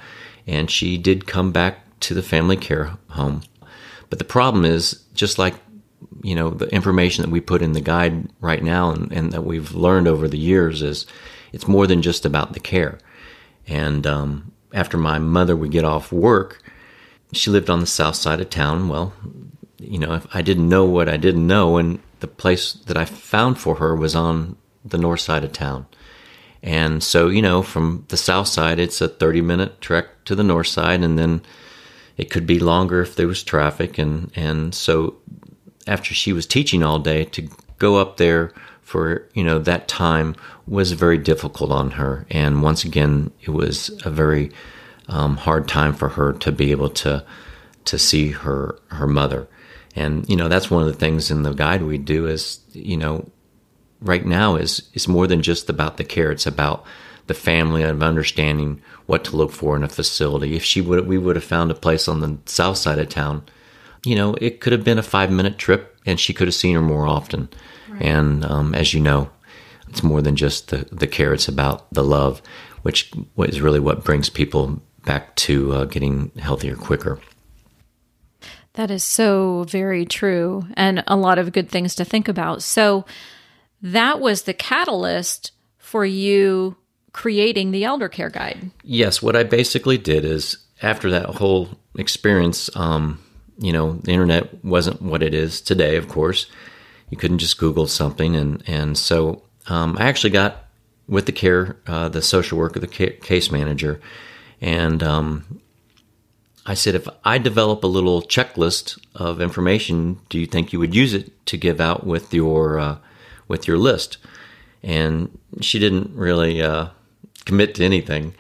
and 0.46 0.70
she 0.70 0.98
did 0.98 1.26
come 1.26 1.52
back 1.52 1.78
to 2.00 2.14
the 2.14 2.22
family 2.22 2.56
care 2.56 2.96
home. 3.10 3.42
But 4.10 4.18
the 4.18 4.24
problem 4.24 4.64
is, 4.64 5.04
just 5.14 5.38
like 5.38 5.54
you 6.22 6.34
know, 6.34 6.50
the 6.50 6.66
information 6.68 7.22
that 7.22 7.30
we 7.30 7.40
put 7.40 7.62
in 7.62 7.72
the 7.72 7.80
guide 7.80 8.28
right 8.40 8.62
now 8.62 8.90
and, 8.90 9.12
and 9.12 9.32
that 9.32 9.44
we've 9.44 9.72
learned 9.72 10.08
over 10.08 10.28
the 10.28 10.38
years 10.38 10.82
is 10.82 11.06
it's 11.52 11.68
more 11.68 11.86
than 11.86 12.02
just 12.02 12.24
about 12.24 12.52
the 12.52 12.60
care. 12.60 12.98
And 13.66 14.06
um, 14.06 14.52
after 14.72 14.96
my 14.96 15.18
mother 15.18 15.54
would 15.56 15.70
get 15.70 15.84
off 15.84 16.12
work, 16.12 16.62
she 17.32 17.50
lived 17.50 17.70
on 17.70 17.80
the 17.80 17.86
south 17.86 18.16
side 18.16 18.40
of 18.40 18.50
town. 18.50 18.88
Well, 18.88 19.12
you 19.78 19.98
know, 19.98 20.22
I 20.32 20.42
didn't 20.42 20.68
know 20.68 20.84
what 20.84 21.08
I 21.08 21.16
didn't 21.16 21.46
know, 21.46 21.76
and 21.76 21.98
the 22.20 22.28
place 22.28 22.72
that 22.72 22.96
I 22.96 23.04
found 23.04 23.58
for 23.58 23.76
her 23.76 23.96
was 23.96 24.14
on 24.14 24.56
the 24.84 24.98
north 24.98 25.20
side 25.20 25.44
of 25.44 25.52
town. 25.52 25.86
And 26.62 27.02
so, 27.02 27.28
you 27.28 27.42
know, 27.42 27.62
from 27.62 28.04
the 28.08 28.16
south 28.16 28.46
side, 28.46 28.78
it's 28.78 29.00
a 29.00 29.08
30 29.08 29.40
minute 29.40 29.80
trek 29.80 30.24
to 30.26 30.34
the 30.34 30.44
north 30.44 30.68
side, 30.68 31.02
and 31.02 31.18
then 31.18 31.42
it 32.16 32.30
could 32.30 32.46
be 32.46 32.60
longer 32.60 33.00
if 33.02 33.16
there 33.16 33.26
was 33.26 33.42
traffic. 33.42 33.98
And, 33.98 34.30
and 34.36 34.74
so, 34.74 35.16
after 35.86 36.14
she 36.14 36.32
was 36.32 36.46
teaching 36.46 36.82
all 36.82 36.98
day, 36.98 37.24
to 37.26 37.48
go 37.78 37.96
up 37.96 38.16
there 38.16 38.52
for, 38.82 39.28
you 39.34 39.44
know, 39.44 39.58
that 39.58 39.88
time 39.88 40.36
was 40.66 40.92
very 40.92 41.18
difficult 41.18 41.70
on 41.70 41.92
her. 41.92 42.26
And 42.30 42.62
once 42.62 42.84
again, 42.84 43.30
it 43.40 43.50
was 43.50 43.90
a 44.04 44.10
very 44.10 44.50
um, 45.08 45.36
hard 45.36 45.68
time 45.68 45.94
for 45.94 46.10
her 46.10 46.32
to 46.34 46.52
be 46.52 46.70
able 46.70 46.90
to 46.90 47.24
to 47.84 47.98
see 47.98 48.30
her 48.30 48.78
her 48.88 49.06
mother. 49.06 49.48
And 49.94 50.28
you 50.28 50.36
know, 50.36 50.48
that's 50.48 50.70
one 50.70 50.82
of 50.82 50.88
the 50.88 50.98
things 50.98 51.30
in 51.30 51.42
the 51.42 51.52
guide 51.52 51.82
we 51.82 51.98
do 51.98 52.26
is, 52.26 52.60
you 52.72 52.96
know, 52.96 53.28
right 54.00 54.24
now 54.24 54.56
is 54.56 54.88
is 54.94 55.08
more 55.08 55.26
than 55.26 55.42
just 55.42 55.68
about 55.68 55.96
the 55.96 56.04
care. 56.04 56.30
It's 56.30 56.46
about 56.46 56.84
the 57.26 57.34
family 57.34 57.82
of 57.82 58.02
understanding 58.02 58.80
what 59.06 59.24
to 59.24 59.36
look 59.36 59.52
for 59.52 59.76
in 59.76 59.82
a 59.82 59.88
facility. 59.88 60.56
If 60.56 60.64
she 60.64 60.80
would, 60.80 61.06
we 61.06 61.18
would 61.18 61.36
have 61.36 61.44
found 61.44 61.70
a 61.70 61.74
place 61.74 62.08
on 62.08 62.20
the 62.20 62.38
south 62.46 62.78
side 62.78 62.98
of 62.98 63.08
town. 63.08 63.44
You 64.04 64.16
know, 64.16 64.34
it 64.40 64.60
could 64.60 64.72
have 64.72 64.84
been 64.84 64.98
a 64.98 65.02
five 65.02 65.30
minute 65.30 65.58
trip, 65.58 65.96
and 66.06 66.18
she 66.18 66.32
could 66.32 66.48
have 66.48 66.54
seen 66.54 66.74
her 66.74 66.82
more 66.82 67.06
often. 67.06 67.48
Right. 67.88 68.02
And 68.02 68.44
um, 68.44 68.74
as 68.74 68.92
you 68.92 69.00
know, 69.00 69.30
it's 69.88 70.02
more 70.02 70.22
than 70.22 70.36
just 70.36 70.68
the 70.68 70.88
the 70.90 71.06
care. 71.06 71.32
It's 71.32 71.48
about 71.48 71.92
the 71.92 72.04
love, 72.04 72.42
which 72.82 73.12
is 73.38 73.60
really 73.60 73.80
what 73.80 74.04
brings 74.04 74.28
people 74.28 74.80
back 75.04 75.34
to 75.36 75.72
uh, 75.72 75.84
getting 75.84 76.30
healthier 76.38 76.76
quicker. 76.76 77.18
That 78.74 78.90
is 78.90 79.04
so 79.04 79.64
very 79.64 80.06
true, 80.06 80.66
and 80.74 81.04
a 81.06 81.16
lot 81.16 81.38
of 81.38 81.52
good 81.52 81.68
things 81.68 81.94
to 81.96 82.04
think 82.04 82.26
about. 82.26 82.62
So, 82.62 83.04
that 83.82 84.18
was 84.18 84.42
the 84.42 84.54
catalyst 84.54 85.52
for 85.76 86.06
you 86.06 86.76
creating 87.12 87.70
the 87.70 87.84
elder 87.84 88.08
care 88.08 88.30
guide. 88.30 88.70
Yes, 88.82 89.20
what 89.20 89.36
I 89.36 89.42
basically 89.42 89.98
did 89.98 90.24
is 90.24 90.56
after 90.80 91.10
that 91.10 91.26
whole 91.26 91.68
experience, 91.96 92.74
um, 92.74 93.22
you 93.58 93.72
know, 93.72 93.94
the 93.94 94.12
internet 94.12 94.64
wasn't 94.64 95.02
what 95.02 95.22
it 95.22 95.34
is 95.34 95.60
today. 95.60 95.96
Of 95.96 96.08
course, 96.08 96.46
you 97.10 97.16
couldn't 97.16 97.38
just 97.38 97.58
Google 97.58 97.86
something, 97.86 98.36
and 98.36 98.62
and 98.66 98.96
so 98.96 99.42
um, 99.66 99.96
I 99.98 100.04
actually 100.04 100.30
got 100.30 100.64
with 101.08 101.26
the 101.26 101.32
care, 101.32 101.76
uh, 101.86 102.08
the 102.08 102.22
social 102.22 102.58
worker, 102.58 102.80
the 102.80 102.86
ca- 102.86 103.18
case 103.20 103.50
manager, 103.50 104.00
and 104.60 105.02
um, 105.02 105.60
I 106.64 106.74
said, 106.74 106.94
if 106.94 107.08
I 107.24 107.38
develop 107.38 107.82
a 107.82 107.88
little 107.88 108.22
checklist 108.22 108.98
of 109.14 109.40
information, 109.40 110.20
do 110.28 110.38
you 110.38 110.46
think 110.46 110.72
you 110.72 110.78
would 110.78 110.94
use 110.94 111.12
it 111.12 111.44
to 111.46 111.56
give 111.56 111.80
out 111.80 112.06
with 112.06 112.32
your 112.32 112.78
uh, 112.78 112.98
with 113.48 113.66
your 113.66 113.78
list? 113.78 114.18
And 114.82 115.38
she 115.60 115.78
didn't 115.78 116.14
really 116.14 116.62
uh, 116.62 116.88
commit 117.44 117.74
to 117.76 117.84
anything, 117.84 118.34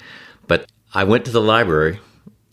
but 0.46 0.70
I 0.94 1.04
went 1.04 1.24
to 1.24 1.30
the 1.30 1.40
library 1.40 2.00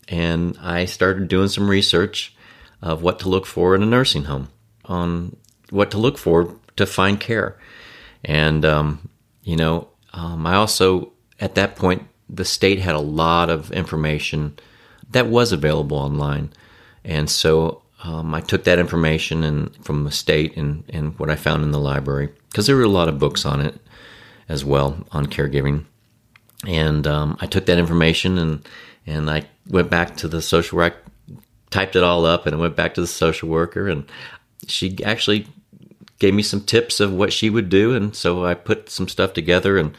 and 0.08 0.56
I 0.60 0.84
started 0.86 1.28
doing 1.28 1.48
some 1.48 1.70
research 1.70 2.34
of 2.82 3.02
what 3.02 3.18
to 3.20 3.28
look 3.28 3.46
for 3.46 3.74
in 3.74 3.82
a 3.82 3.86
nursing 3.86 4.24
home, 4.24 4.48
on 4.84 5.36
what 5.70 5.90
to 5.90 5.98
look 5.98 6.18
for 6.18 6.56
to 6.76 6.86
find 6.86 7.20
care, 7.20 7.58
and 8.24 8.64
um, 8.64 9.08
you 9.42 9.56
know, 9.56 9.88
um, 10.12 10.46
I 10.46 10.54
also 10.54 11.12
at 11.40 11.54
that 11.54 11.76
point 11.76 12.06
the 12.28 12.44
state 12.44 12.78
had 12.78 12.94
a 12.94 13.00
lot 13.00 13.50
of 13.50 13.72
information 13.72 14.58
that 15.10 15.26
was 15.26 15.52
available 15.52 15.96
online. 15.96 16.52
And 17.04 17.28
so 17.28 17.82
um, 18.04 18.34
I 18.34 18.40
took 18.40 18.64
that 18.64 18.78
information 18.78 19.42
and 19.42 19.74
from 19.84 20.04
the 20.04 20.10
state 20.10 20.56
and, 20.56 20.84
and 20.88 21.18
what 21.18 21.30
I 21.30 21.36
found 21.36 21.64
in 21.64 21.72
the 21.72 21.80
library, 21.80 22.28
because 22.48 22.66
there 22.66 22.76
were 22.76 22.82
a 22.82 22.88
lot 22.88 23.08
of 23.08 23.18
books 23.18 23.44
on 23.44 23.60
it 23.60 23.80
as 24.48 24.64
well 24.64 25.04
on 25.12 25.26
caregiving. 25.26 25.84
And 26.66 27.06
um, 27.06 27.36
I 27.40 27.46
took 27.46 27.66
that 27.66 27.78
information 27.78 28.38
and 28.38 28.68
and 29.06 29.30
I 29.30 29.44
went 29.68 29.90
back 29.90 30.16
to 30.18 30.28
the 30.28 30.42
social 30.42 30.76
worker, 30.76 30.98
typed 31.70 31.96
it 31.96 32.02
all 32.02 32.24
up, 32.24 32.46
and 32.46 32.54
I 32.54 32.58
went 32.58 32.76
back 32.76 32.94
to 32.94 33.00
the 33.00 33.06
social 33.06 33.48
worker, 33.48 33.88
and 33.88 34.04
she 34.66 35.02
actually 35.04 35.46
gave 36.18 36.34
me 36.34 36.42
some 36.42 36.60
tips 36.60 37.00
of 37.00 37.12
what 37.12 37.32
she 37.32 37.50
would 37.50 37.68
do, 37.68 37.94
and 37.94 38.14
so 38.14 38.44
I 38.44 38.54
put 38.54 38.90
some 38.90 39.08
stuff 39.08 39.32
together 39.32 39.78
and 39.78 39.94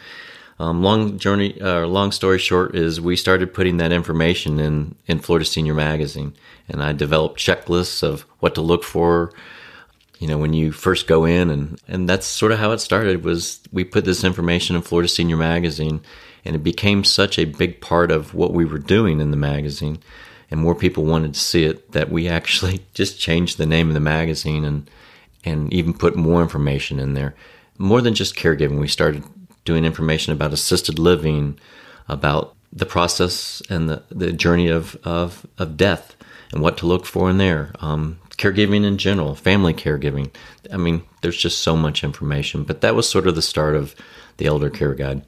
um, 0.61 0.83
long 0.83 1.17
journey, 1.17 1.59
uh, 1.59 1.87
long 1.87 2.11
story 2.11 2.37
short, 2.37 2.75
is 2.75 3.01
we 3.01 3.15
started 3.15 3.51
putting 3.51 3.77
that 3.77 3.91
information 3.91 4.59
in 4.59 4.93
in 5.07 5.17
Florida 5.17 5.43
Senior 5.43 5.73
Magazine, 5.73 6.33
and 6.69 6.83
I 6.83 6.93
developed 6.93 7.39
checklists 7.39 8.03
of 8.03 8.21
what 8.41 8.53
to 8.55 8.61
look 8.61 8.83
for. 8.83 9.33
You 10.19 10.27
know, 10.27 10.37
when 10.37 10.53
you 10.53 10.71
first 10.71 11.07
go 11.07 11.25
in, 11.25 11.49
and 11.49 11.81
and 11.87 12.07
that's 12.07 12.27
sort 12.27 12.51
of 12.51 12.59
how 12.59 12.73
it 12.73 12.79
started. 12.79 13.23
Was 13.23 13.59
we 13.71 13.83
put 13.83 14.05
this 14.05 14.23
information 14.23 14.75
in 14.75 14.83
Florida 14.83 15.07
Senior 15.07 15.37
Magazine, 15.37 15.99
and 16.45 16.55
it 16.55 16.63
became 16.63 17.03
such 17.03 17.39
a 17.39 17.45
big 17.45 17.81
part 17.81 18.11
of 18.11 18.35
what 18.35 18.53
we 18.53 18.63
were 18.63 18.77
doing 18.77 19.19
in 19.19 19.31
the 19.31 19.37
magazine, 19.37 19.97
and 20.51 20.59
more 20.59 20.75
people 20.75 21.05
wanted 21.05 21.33
to 21.33 21.39
see 21.39 21.63
it 21.63 21.93
that 21.93 22.11
we 22.11 22.27
actually 22.27 22.85
just 22.93 23.19
changed 23.19 23.57
the 23.57 23.65
name 23.65 23.87
of 23.87 23.93
the 23.93 23.99
magazine 23.99 24.63
and 24.63 24.89
and 25.43 25.73
even 25.73 25.93
put 25.93 26.15
more 26.15 26.41
information 26.43 26.99
in 26.99 27.15
there, 27.15 27.33
more 27.79 28.01
than 28.01 28.13
just 28.13 28.35
caregiving. 28.35 28.79
We 28.79 28.87
started 28.87 29.23
doing 29.65 29.85
information 29.85 30.33
about 30.33 30.53
assisted 30.53 30.99
living, 30.99 31.59
about 32.07 32.55
the 32.71 32.85
process 32.85 33.61
and 33.69 33.89
the, 33.89 34.03
the 34.09 34.31
journey 34.31 34.67
of, 34.67 34.95
of, 35.03 35.45
of 35.57 35.77
death 35.77 36.15
and 36.51 36.61
what 36.61 36.77
to 36.77 36.85
look 36.85 37.05
for 37.05 37.29
in 37.29 37.37
there. 37.37 37.71
Um, 37.79 38.19
caregiving 38.37 38.85
in 38.85 38.97
general, 38.97 39.35
family 39.35 39.73
caregiving. 39.73 40.31
I 40.71 40.77
mean, 40.77 41.03
there's 41.21 41.37
just 41.37 41.59
so 41.59 41.75
much 41.75 42.03
information, 42.03 42.63
but 42.63 42.81
that 42.81 42.95
was 42.95 43.07
sort 43.07 43.27
of 43.27 43.35
the 43.35 43.41
start 43.41 43.75
of 43.75 43.95
the 44.37 44.45
Elder 44.45 44.69
Care 44.69 44.95
Guide. 44.95 45.25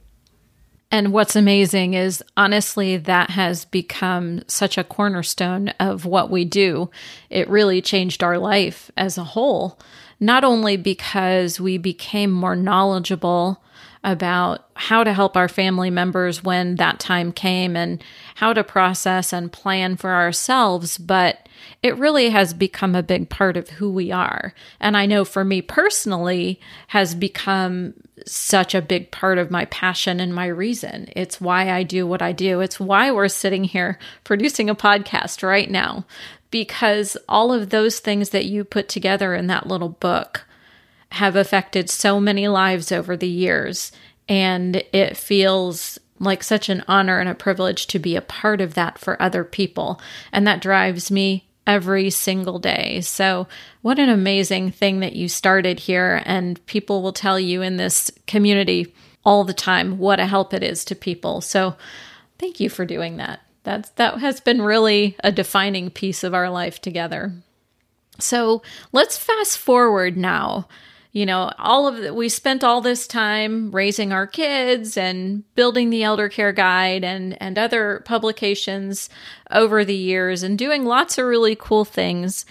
And 0.93 1.11
what's 1.11 1.35
amazing 1.35 1.95
is 1.95 2.23
honestly, 2.37 2.97
that 2.97 3.31
has 3.31 3.65
become 3.65 4.43
such 4.47 4.77
a 4.77 4.83
cornerstone 4.83 5.69
of 5.79 6.05
what 6.05 6.29
we 6.29 6.45
do. 6.45 6.91
It 7.31 7.49
really 7.49 7.81
changed 7.81 8.21
our 8.21 8.37
life 8.37 8.91
as 8.95 9.17
a 9.17 9.23
whole, 9.23 9.79
not 10.19 10.43
only 10.43 10.77
because 10.77 11.59
we 11.59 11.79
became 11.79 12.29
more 12.29 12.55
knowledgeable 12.55 13.63
about 14.03 14.69
how 14.75 15.03
to 15.03 15.13
help 15.13 15.35
our 15.35 15.47
family 15.47 15.89
members 15.89 16.43
when 16.43 16.75
that 16.75 16.99
time 16.99 17.31
came 17.31 17.75
and 17.75 18.03
how 18.35 18.53
to 18.53 18.63
process 18.63 19.33
and 19.33 19.51
plan 19.51 19.97
for 19.97 20.11
ourselves, 20.11 20.99
but 20.99 21.49
it 21.83 21.97
really 21.97 22.29
has 22.29 22.53
become 22.53 22.95
a 22.95 23.03
big 23.03 23.29
part 23.29 23.57
of 23.57 23.69
who 23.69 23.91
we 23.91 24.09
are. 24.09 24.53
And 24.79 24.95
I 24.95 25.05
know 25.05 25.25
for 25.25 25.43
me 25.43 25.61
personally 25.61 26.59
has 26.87 27.13
become 27.13 27.93
such 28.25 28.73
a 28.73 28.81
big 28.81 29.11
part 29.11 29.37
of 29.37 29.51
my 29.51 29.65
passion 29.65 30.21
and 30.21 30.33
my 30.33 30.45
reason. 30.45 31.09
It's 31.13 31.41
why 31.41 31.69
I 31.69 31.83
do 31.83 32.07
what 32.07 32.21
I 32.21 32.31
do. 32.31 32.61
It's 32.61 32.79
why 32.79 33.11
we're 33.11 33.27
sitting 33.27 33.65
here 33.65 33.99
producing 34.23 34.69
a 34.69 34.75
podcast 34.75 35.45
right 35.45 35.69
now 35.69 36.05
because 36.51 37.17
all 37.27 37.51
of 37.51 37.69
those 37.69 37.99
things 37.99 38.29
that 38.29 38.45
you 38.45 38.63
put 38.63 38.87
together 38.87 39.35
in 39.35 39.47
that 39.47 39.67
little 39.67 39.89
book 39.89 40.45
have 41.09 41.35
affected 41.35 41.89
so 41.89 42.17
many 42.17 42.47
lives 42.47 42.93
over 42.93 43.17
the 43.17 43.27
years. 43.27 43.91
And 44.29 44.77
it 44.93 45.17
feels 45.17 45.99
like 46.19 46.43
such 46.43 46.69
an 46.69 46.83
honor 46.87 47.19
and 47.19 47.27
a 47.27 47.35
privilege 47.35 47.87
to 47.87 47.99
be 47.99 48.15
a 48.15 48.21
part 48.21 48.61
of 48.61 48.75
that 48.75 48.97
for 48.97 49.21
other 49.21 49.43
people. 49.43 49.99
And 50.31 50.47
that 50.47 50.61
drives 50.61 51.11
me 51.11 51.49
every 51.65 52.09
single 52.09 52.59
day. 52.59 53.01
So, 53.01 53.47
what 53.81 53.99
an 53.99 54.09
amazing 54.09 54.71
thing 54.71 54.99
that 54.99 55.15
you 55.15 55.27
started 55.27 55.79
here. 55.79 56.21
And 56.25 56.63
people 56.65 57.01
will 57.01 57.13
tell 57.13 57.39
you 57.39 57.61
in 57.61 57.77
this 57.77 58.11
community 58.27 58.93
all 59.25 59.43
the 59.43 59.53
time 59.53 59.97
what 59.97 60.19
a 60.19 60.25
help 60.25 60.53
it 60.53 60.63
is 60.63 60.83
to 60.85 60.95
people. 60.95 61.41
So, 61.41 61.75
thank 62.37 62.59
you 62.59 62.69
for 62.69 62.85
doing 62.85 63.17
that. 63.17 63.41
That's 63.63 63.89
that 63.91 64.19
has 64.19 64.41
been 64.41 64.61
really 64.61 65.15
a 65.23 65.31
defining 65.31 65.89
piece 65.89 66.23
of 66.23 66.33
our 66.33 66.49
life 66.49 66.81
together. 66.81 67.33
So, 68.19 68.61
let's 68.91 69.17
fast 69.17 69.57
forward 69.57 70.17
now 70.17 70.67
you 71.13 71.27
know, 71.27 71.51
all 71.59 71.87
of 71.87 71.97
the, 71.97 72.13
we 72.13 72.27
spent 72.27 72.63
all 72.63 72.81
this 72.81 73.05
time 73.05 73.71
raising 73.71 74.11
our 74.11 74.25
kids 74.25 74.97
and 74.97 75.43
building 75.53 75.91
the 75.91 76.03
elder 76.03 76.27
care 76.27 76.51
guide 76.51 77.03
and 77.03 77.39
and 77.41 77.57
other 77.57 78.01
publications 78.03 79.09
over 79.51 79.85
the 79.85 79.95
years 79.95 80.41
and 80.41 80.57
doing 80.57 80.85
lots 80.85 81.19
of 81.19 81.25
really 81.25 81.55
cool 81.55 81.85
things. 81.85 82.45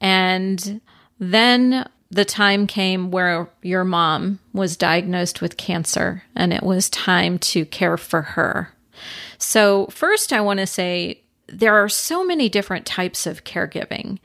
And 0.00 0.80
then 1.20 1.86
the 2.10 2.24
time 2.24 2.66
came 2.66 3.10
where 3.10 3.50
your 3.60 3.84
mom 3.84 4.38
was 4.54 4.78
diagnosed 4.78 5.42
with 5.42 5.58
cancer 5.58 6.22
and 6.34 6.54
it 6.54 6.62
was 6.62 6.88
time 6.88 7.38
to 7.38 7.66
care 7.66 7.98
for 7.98 8.22
her. 8.22 8.72
So, 9.36 9.88
first, 9.88 10.32
I 10.32 10.40
want 10.40 10.60
to 10.60 10.66
say 10.66 11.22
there 11.48 11.74
are 11.74 11.88
so 11.88 12.24
many 12.24 12.48
different 12.48 12.86
types 12.86 13.26
of 13.26 13.44
caregiving. 13.44 14.18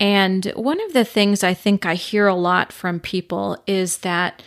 And 0.00 0.46
one 0.56 0.80
of 0.82 0.92
the 0.92 1.04
things 1.04 1.44
I 1.44 1.54
think 1.54 1.86
I 1.86 1.94
hear 1.94 2.26
a 2.26 2.34
lot 2.34 2.72
from 2.72 3.00
people 3.00 3.62
is 3.66 3.98
that 3.98 4.42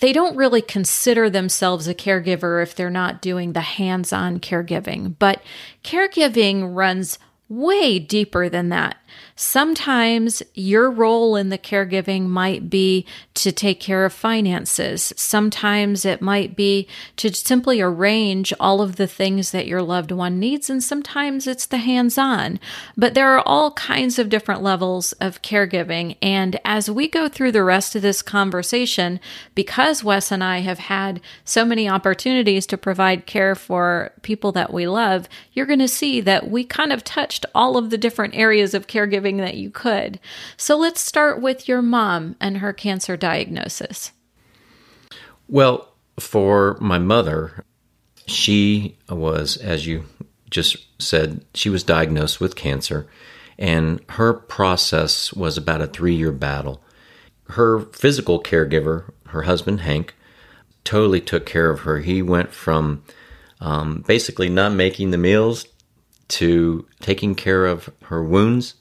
they 0.00 0.12
don't 0.12 0.36
really 0.36 0.62
consider 0.62 1.28
themselves 1.28 1.88
a 1.88 1.94
caregiver 1.94 2.62
if 2.62 2.74
they're 2.74 2.90
not 2.90 3.22
doing 3.22 3.52
the 3.52 3.60
hands 3.60 4.12
on 4.12 4.38
caregiving. 4.38 5.14
But 5.18 5.42
caregiving 5.82 6.74
runs 6.76 7.18
way 7.48 7.98
deeper 7.98 8.48
than 8.48 8.68
that. 8.68 8.96
Sometimes 9.42 10.42
your 10.52 10.90
role 10.90 11.34
in 11.34 11.48
the 11.48 11.56
caregiving 11.56 12.26
might 12.26 12.68
be 12.68 13.06
to 13.32 13.50
take 13.50 13.80
care 13.80 14.04
of 14.04 14.12
finances. 14.12 15.14
Sometimes 15.16 16.04
it 16.04 16.20
might 16.20 16.54
be 16.54 16.86
to 17.16 17.32
simply 17.32 17.80
arrange 17.80 18.52
all 18.60 18.82
of 18.82 18.96
the 18.96 19.06
things 19.06 19.50
that 19.52 19.66
your 19.66 19.80
loved 19.80 20.12
one 20.12 20.38
needs. 20.38 20.68
And 20.68 20.84
sometimes 20.84 21.46
it's 21.46 21.64
the 21.64 21.78
hands 21.78 22.18
on. 22.18 22.60
But 22.98 23.14
there 23.14 23.30
are 23.34 23.42
all 23.46 23.70
kinds 23.72 24.18
of 24.18 24.28
different 24.28 24.62
levels 24.62 25.12
of 25.12 25.40
caregiving. 25.40 26.18
And 26.20 26.60
as 26.62 26.90
we 26.90 27.08
go 27.08 27.26
through 27.26 27.52
the 27.52 27.64
rest 27.64 27.96
of 27.96 28.02
this 28.02 28.20
conversation, 28.20 29.20
because 29.54 30.04
Wes 30.04 30.30
and 30.30 30.44
I 30.44 30.58
have 30.58 30.80
had 30.80 31.18
so 31.46 31.64
many 31.64 31.88
opportunities 31.88 32.66
to 32.66 32.76
provide 32.76 33.24
care 33.24 33.54
for 33.54 34.12
people 34.20 34.52
that 34.52 34.70
we 34.70 34.86
love, 34.86 35.30
you're 35.54 35.64
going 35.64 35.78
to 35.78 35.88
see 35.88 36.20
that 36.20 36.50
we 36.50 36.62
kind 36.62 36.92
of 36.92 37.04
touched 37.04 37.46
all 37.54 37.78
of 37.78 37.88
the 37.88 37.96
different 37.96 38.34
areas 38.34 38.74
of 38.74 38.86
caregiving 38.86 39.29
that 39.38 39.56
you 39.56 39.70
could. 39.70 40.20
So 40.56 40.76
let's 40.76 41.00
start 41.00 41.40
with 41.40 41.68
your 41.68 41.82
mom 41.82 42.36
and 42.40 42.58
her 42.58 42.72
cancer 42.72 43.16
diagnosis. 43.16 44.12
Well, 45.48 45.92
for 46.18 46.76
my 46.80 46.98
mother, 46.98 47.64
she 48.26 48.96
was, 49.08 49.56
as 49.56 49.86
you 49.86 50.04
just 50.50 50.76
said, 51.00 51.44
she 51.54 51.68
was 51.68 51.82
diagnosed 51.82 52.40
with 52.40 52.56
cancer, 52.56 53.06
and 53.58 54.00
her 54.10 54.32
process 54.32 55.32
was 55.32 55.56
about 55.56 55.80
a 55.80 55.86
three 55.86 56.14
year 56.14 56.32
battle. 56.32 56.82
Her 57.50 57.80
physical 57.80 58.42
caregiver, 58.42 59.10
her 59.28 59.42
husband 59.42 59.80
Hank, 59.80 60.14
totally 60.84 61.20
took 61.20 61.46
care 61.46 61.70
of 61.70 61.80
her. 61.80 61.98
He 61.98 62.22
went 62.22 62.52
from 62.52 63.02
um, 63.60 64.04
basically 64.06 64.48
not 64.48 64.72
making 64.72 65.10
the 65.10 65.18
meals 65.18 65.66
to 66.28 66.86
taking 67.00 67.34
care 67.34 67.66
of 67.66 67.90
her 68.04 68.22
wounds 68.22 68.74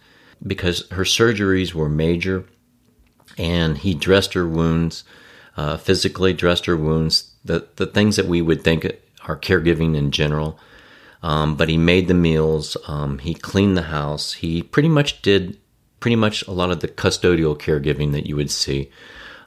because 0.45 0.87
her 0.91 1.03
surgeries 1.03 1.73
were 1.73 1.89
major 1.89 2.45
and 3.37 3.77
he 3.77 3.93
dressed 3.93 4.33
her 4.33 4.47
wounds, 4.47 5.03
uh, 5.57 5.77
physically 5.77 6.33
dressed 6.33 6.65
her 6.65 6.77
wounds, 6.77 7.31
the, 7.43 7.67
the 7.75 7.85
things 7.85 8.15
that 8.15 8.25
we 8.25 8.41
would 8.41 8.63
think 8.63 8.85
are 9.27 9.37
caregiving 9.37 9.95
in 9.95 10.11
general. 10.11 10.59
Um, 11.21 11.55
but 11.55 11.67
he 11.67 11.77
made 11.77 12.07
the 12.07 12.13
meals, 12.13 12.77
um, 12.87 13.19
he 13.19 13.33
cleaned 13.33 13.75
the 13.75 13.83
house, 13.83 14.33
he 14.33 14.63
pretty 14.63 14.89
much 14.89 15.21
did 15.21 15.57
pretty 15.99 16.15
much 16.15 16.47
a 16.47 16.51
lot 16.51 16.71
of 16.71 16.79
the 16.79 16.87
custodial 16.87 17.59
caregiving 17.59 18.13
that 18.13 18.25
you 18.25 18.35
would 18.35 18.51
see. 18.51 18.89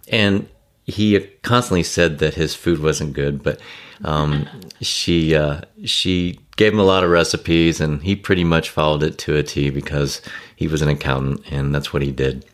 And 0.09 0.49
he 0.85 1.19
constantly 1.43 1.83
said 1.83 2.19
that 2.19 2.35
his 2.35 2.55
food 2.55 2.81
wasn't 2.81 3.15
good, 3.15 3.43
but 3.43 3.61
um, 4.05 4.49
she 4.81 5.35
uh, 5.35 5.63
she 5.85 6.41
gave 6.63 6.73
him 6.73 6.79
a 6.79 6.85
lot 6.85 7.03
of 7.03 7.11
recipes, 7.11 7.81
and 7.81 8.01
he 8.05 8.15
pretty 8.15 8.45
much 8.45 8.71
followed 8.71 9.03
it 9.03 9.19
to 9.19 9.35
a 9.37 9.43
T 9.43 9.69
because 9.69 10.23
he 10.55 10.69
was 10.69 10.81
an 10.81 10.89
accountant, 10.89 11.43
and 11.51 11.75
that's 11.75 11.93
what 11.93 12.03
he 12.03 12.13
did. 12.13 12.45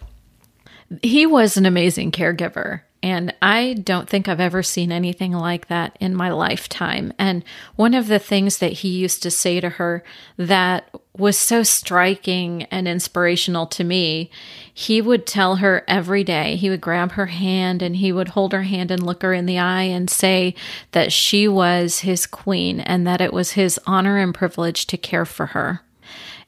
He 1.03 1.27
was 1.27 1.59
an 1.59 1.67
amazing 1.67 2.11
caregiver. 2.11 2.81
And 3.01 3.33
I 3.41 3.75
don't 3.75 4.09
think 4.09 4.27
I've 4.27 4.41
ever 4.41 4.63
seen 4.63 4.91
anything 4.91 5.33
like 5.33 5.69
that 5.69 5.97
in 6.01 6.17
my 6.17 6.31
lifetime. 6.31 7.13
And 7.17 7.45
one 7.77 7.95
of 7.95 8.09
the 8.09 8.19
things 8.19 8.59
that 8.59 8.73
he 8.73 8.89
used 8.89 9.23
to 9.23 9.31
say 9.31 9.61
to 9.61 9.69
her 9.69 10.03
that 10.37 10.91
was 11.17 11.39
so 11.39 11.63
striking 11.63 12.65
and 12.65 12.89
inspirational 12.89 13.67
to 13.67 13.85
me, 13.85 14.31
he 14.75 15.01
would 15.01 15.27
tell 15.27 15.57
her 15.57 15.85
every 15.87 16.25
day, 16.25 16.57
he 16.57 16.71
would 16.71 16.81
grab 16.81 17.13
her 17.13 17.27
hand 17.27 17.83
and 17.83 17.97
he 17.97 18.11
would 18.11 18.29
hold 18.29 18.53
her 18.53 18.65
hand 18.65 18.91
and 18.91 19.05
look 19.05 19.23
her 19.23 19.33
in 19.33 19.47
the 19.47 19.59
eye 19.59 19.83
and 19.83 20.11
say 20.11 20.55
that 20.91 21.13
she 21.13 21.47
was 21.47 22.01
his 22.01 22.27
queen 22.27 22.81
and 22.81 23.07
that 23.07 23.21
it 23.21 23.33
was 23.33 23.53
his 23.53 23.79
honor 23.87 24.19
and 24.19 24.35
privilege 24.35 24.87
to 24.89 24.97
care 24.97 25.25
for 25.25 25.47
her. 25.47 25.83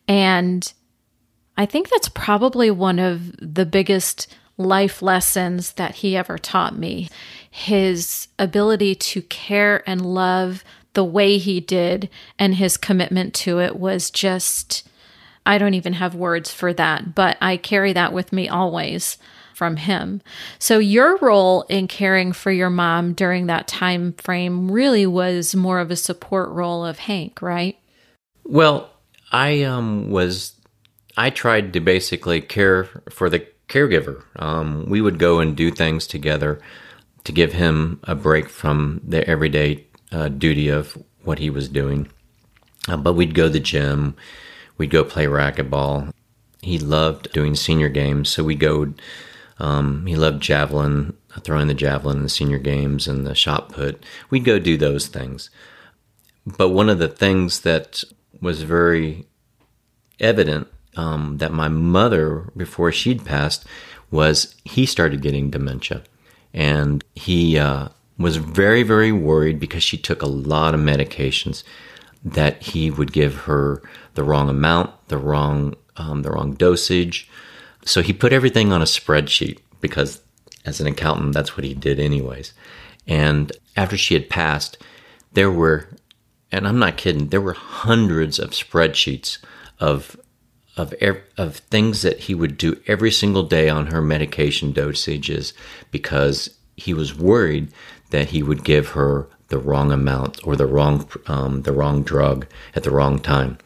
And 0.08 0.72
I 1.56 1.66
think 1.66 1.90
that's 1.90 2.08
probably 2.08 2.70
one 2.70 2.98
of 2.98 3.36
the 3.36 3.66
biggest 3.66 4.34
life 4.60 5.02
lessons 5.02 5.72
that 5.72 5.96
he 5.96 6.16
ever 6.16 6.38
taught 6.38 6.76
me. 6.76 7.08
His 7.50 8.28
ability 8.38 8.94
to 8.94 9.22
care 9.22 9.82
and 9.88 10.04
love 10.04 10.62
the 10.92 11.04
way 11.04 11.38
he 11.38 11.60
did 11.60 12.08
and 12.38 12.54
his 12.54 12.76
commitment 12.76 13.34
to 13.34 13.60
it 13.60 13.76
was 13.76 14.10
just, 14.10 14.88
I 15.46 15.58
don't 15.58 15.74
even 15.74 15.94
have 15.94 16.14
words 16.14 16.52
for 16.52 16.72
that, 16.74 17.14
but 17.14 17.36
I 17.40 17.56
carry 17.56 17.92
that 17.92 18.12
with 18.12 18.32
me 18.32 18.48
always 18.48 19.16
from 19.54 19.76
him. 19.76 20.22
So 20.58 20.78
your 20.78 21.18
role 21.18 21.62
in 21.68 21.86
caring 21.86 22.32
for 22.32 22.50
your 22.50 22.70
mom 22.70 23.12
during 23.12 23.46
that 23.46 23.68
time 23.68 24.14
frame 24.14 24.70
really 24.70 25.06
was 25.06 25.54
more 25.54 25.80
of 25.80 25.90
a 25.90 25.96
support 25.96 26.48
role 26.50 26.84
of 26.84 27.00
Hank, 27.00 27.42
right? 27.42 27.76
Well, 28.44 28.90
I 29.32 29.62
um 29.62 30.10
was 30.10 30.54
I 31.16 31.30
tried 31.30 31.74
to 31.74 31.80
basically 31.80 32.40
care 32.40 32.84
for 33.10 33.28
the 33.28 33.46
caregiver. 33.70 34.24
Um, 34.36 34.84
we 34.88 35.00
would 35.00 35.18
go 35.18 35.38
and 35.38 35.56
do 35.56 35.70
things 35.70 36.06
together 36.06 36.60
to 37.24 37.32
give 37.32 37.52
him 37.52 38.00
a 38.04 38.14
break 38.14 38.48
from 38.50 39.00
the 39.06 39.26
everyday 39.26 39.86
uh, 40.12 40.28
duty 40.28 40.68
of 40.68 40.98
what 41.22 41.38
he 41.38 41.48
was 41.48 41.68
doing. 41.68 42.08
Uh, 42.88 42.96
but 42.96 43.14
we'd 43.14 43.34
go 43.34 43.44
to 43.44 43.50
the 43.50 43.60
gym, 43.60 44.16
we'd 44.76 44.90
go 44.90 45.04
play 45.04 45.26
racquetball. 45.26 46.12
He 46.62 46.78
loved 46.78 47.32
doing 47.32 47.54
senior 47.54 47.88
games, 47.88 48.28
so 48.28 48.44
we'd 48.44 48.60
go. 48.60 48.92
Um, 49.58 50.06
he 50.06 50.16
loved 50.16 50.42
javelin, 50.42 51.16
throwing 51.40 51.68
the 51.68 51.74
javelin 51.74 52.18
in 52.18 52.22
the 52.22 52.28
senior 52.28 52.58
games 52.58 53.06
and 53.06 53.26
the 53.26 53.34
shot 53.34 53.70
put. 53.70 54.02
We'd 54.30 54.44
go 54.44 54.58
do 54.58 54.76
those 54.76 55.06
things. 55.06 55.50
But 56.46 56.70
one 56.70 56.88
of 56.88 56.98
the 56.98 57.08
things 57.08 57.60
that 57.60 58.02
was 58.40 58.62
very 58.62 59.26
evident 60.18 60.68
um, 60.96 61.38
that 61.38 61.52
my 61.52 61.68
mother, 61.68 62.50
before 62.56 62.92
she'd 62.92 63.24
passed, 63.24 63.64
was 64.10 64.54
he 64.64 64.86
started 64.86 65.22
getting 65.22 65.50
dementia. 65.50 66.02
And 66.52 67.04
he 67.14 67.58
uh, 67.58 67.88
was 68.18 68.36
very, 68.36 68.82
very 68.82 69.12
worried 69.12 69.60
because 69.60 69.82
she 69.82 69.96
took 69.96 70.22
a 70.22 70.26
lot 70.26 70.74
of 70.74 70.80
medications 70.80 71.62
that 72.24 72.62
he 72.62 72.90
would 72.90 73.12
give 73.12 73.34
her 73.34 73.82
the 74.14 74.24
wrong 74.24 74.48
amount, 74.48 74.90
the 75.08 75.16
wrong, 75.16 75.74
um, 75.96 76.22
the 76.22 76.30
wrong 76.30 76.54
dosage. 76.54 77.28
So 77.84 78.02
he 78.02 78.12
put 78.12 78.32
everything 78.32 78.72
on 78.72 78.82
a 78.82 78.86
spreadsheet 78.86 79.58
because, 79.80 80.20
as 80.66 80.80
an 80.80 80.86
accountant, 80.86 81.32
that's 81.32 81.56
what 81.56 81.64
he 81.64 81.72
did, 81.72 81.98
anyways. 81.98 82.52
And 83.06 83.52
after 83.76 83.96
she 83.96 84.14
had 84.14 84.28
passed, 84.28 84.76
there 85.32 85.50
were, 85.50 85.88
and 86.52 86.68
I'm 86.68 86.78
not 86.78 86.96
kidding, 86.96 87.28
there 87.28 87.40
were 87.40 87.54
hundreds 87.54 88.38
of 88.38 88.50
spreadsheets 88.50 89.38
of 89.78 90.16
of 90.76 90.94
of 91.36 91.56
things 91.56 92.02
that 92.02 92.20
he 92.20 92.34
would 92.34 92.56
do 92.56 92.80
every 92.86 93.10
single 93.10 93.42
day 93.42 93.68
on 93.68 93.86
her 93.86 94.00
medication 94.00 94.72
dosages 94.72 95.52
because 95.90 96.50
he 96.76 96.94
was 96.94 97.16
worried 97.16 97.68
that 98.10 98.30
he 98.30 98.42
would 98.42 98.64
give 98.64 98.88
her 98.88 99.28
the 99.48 99.58
wrong 99.58 99.92
amount 99.92 100.40
or 100.46 100.56
the 100.56 100.66
wrong 100.66 101.08
um, 101.26 101.62
the 101.62 101.72
wrong 101.72 102.02
drug 102.02 102.46
at 102.74 102.84
the 102.84 102.90
wrong 102.90 103.18
time, 103.18 103.58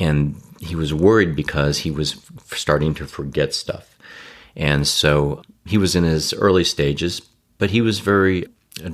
and 0.00 0.40
he 0.60 0.74
was 0.74 0.94
worried 0.94 1.36
because 1.36 1.78
he 1.78 1.90
was 1.90 2.16
starting 2.46 2.94
to 2.94 3.06
forget 3.06 3.54
stuff, 3.54 3.98
and 4.56 4.86
so 4.86 5.42
he 5.66 5.78
was 5.78 5.94
in 5.94 6.04
his 6.04 6.32
early 6.34 6.64
stages, 6.64 7.20
but 7.58 7.70
he 7.70 7.80
was 7.80 8.00
very 8.00 8.46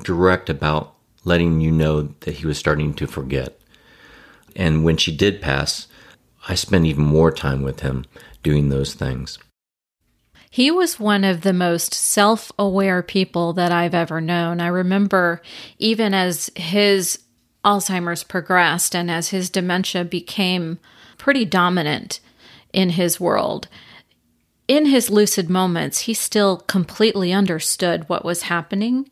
direct 0.02 0.50
about 0.50 0.94
letting 1.24 1.60
you 1.60 1.70
know 1.70 2.02
that 2.20 2.36
he 2.36 2.46
was 2.46 2.58
starting 2.58 2.94
to 2.94 3.06
forget. 3.06 3.58
And 4.56 4.84
when 4.84 4.96
she 4.96 5.14
did 5.14 5.40
pass, 5.40 5.86
I 6.48 6.54
spent 6.54 6.86
even 6.86 7.04
more 7.04 7.30
time 7.30 7.62
with 7.62 7.80
him 7.80 8.04
doing 8.42 8.68
those 8.68 8.94
things. 8.94 9.38
He 10.50 10.70
was 10.70 10.98
one 10.98 11.22
of 11.22 11.42
the 11.42 11.52
most 11.52 11.94
self 11.94 12.50
aware 12.58 13.02
people 13.02 13.52
that 13.52 13.70
I've 13.70 13.94
ever 13.94 14.20
known. 14.20 14.60
I 14.60 14.66
remember 14.66 15.42
even 15.78 16.12
as 16.12 16.50
his 16.56 17.20
Alzheimer's 17.64 18.24
progressed 18.24 18.96
and 18.96 19.10
as 19.10 19.28
his 19.28 19.48
dementia 19.48 20.04
became 20.04 20.80
pretty 21.18 21.44
dominant 21.44 22.20
in 22.72 22.90
his 22.90 23.20
world, 23.20 23.68
in 24.70 24.86
his 24.86 25.10
lucid 25.10 25.50
moments, 25.50 26.02
he 26.02 26.14
still 26.14 26.58
completely 26.58 27.32
understood 27.32 28.08
what 28.08 28.24
was 28.24 28.42
happening 28.42 29.10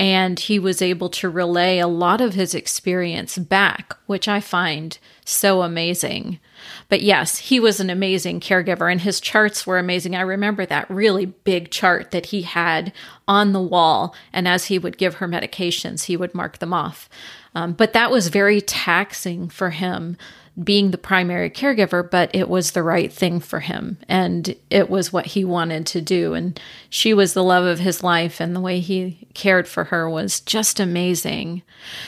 and 0.00 0.40
he 0.40 0.58
was 0.58 0.80
able 0.80 1.10
to 1.10 1.28
relay 1.28 1.78
a 1.78 1.86
lot 1.86 2.22
of 2.22 2.32
his 2.32 2.54
experience 2.54 3.36
back, 3.36 3.92
which 4.06 4.28
I 4.28 4.40
find 4.40 4.96
so 5.22 5.60
amazing. 5.60 6.40
But 6.88 7.02
yes, 7.02 7.36
he 7.36 7.60
was 7.60 7.80
an 7.80 7.90
amazing 7.90 8.40
caregiver 8.40 8.90
and 8.90 9.02
his 9.02 9.20
charts 9.20 9.66
were 9.66 9.78
amazing. 9.78 10.16
I 10.16 10.22
remember 10.22 10.64
that 10.64 10.88
really 10.88 11.26
big 11.26 11.70
chart 11.70 12.10
that 12.12 12.26
he 12.26 12.40
had 12.40 12.90
on 13.28 13.52
the 13.52 13.60
wall. 13.60 14.14
And 14.32 14.48
as 14.48 14.64
he 14.64 14.78
would 14.78 14.96
give 14.96 15.16
her 15.16 15.28
medications, 15.28 16.04
he 16.04 16.16
would 16.16 16.34
mark 16.34 16.60
them 16.60 16.72
off. 16.72 17.10
Um, 17.54 17.74
but 17.74 17.92
that 17.92 18.10
was 18.10 18.28
very 18.28 18.62
taxing 18.62 19.50
for 19.50 19.68
him 19.68 20.16
being 20.62 20.90
the 20.90 20.98
primary 20.98 21.50
caregiver, 21.50 22.08
but 22.08 22.30
it 22.32 22.48
was 22.48 22.70
the 22.70 22.82
right 22.82 23.12
thing 23.12 23.40
for 23.40 23.60
him 23.60 23.98
and 24.08 24.54
it 24.70 24.88
was 24.88 25.12
what 25.12 25.26
he 25.26 25.44
wanted 25.44 25.86
to 25.86 26.00
do. 26.00 26.34
And 26.34 26.60
she 26.88 27.12
was 27.12 27.34
the 27.34 27.42
love 27.42 27.64
of 27.64 27.80
his 27.80 28.02
life, 28.02 28.40
and 28.40 28.54
the 28.54 28.60
way 28.60 28.80
he 28.80 29.26
cared 29.34 29.66
for 29.66 29.84
her 29.84 30.08
was 30.08 30.40
just 30.40 30.78
amazing. 30.78 31.62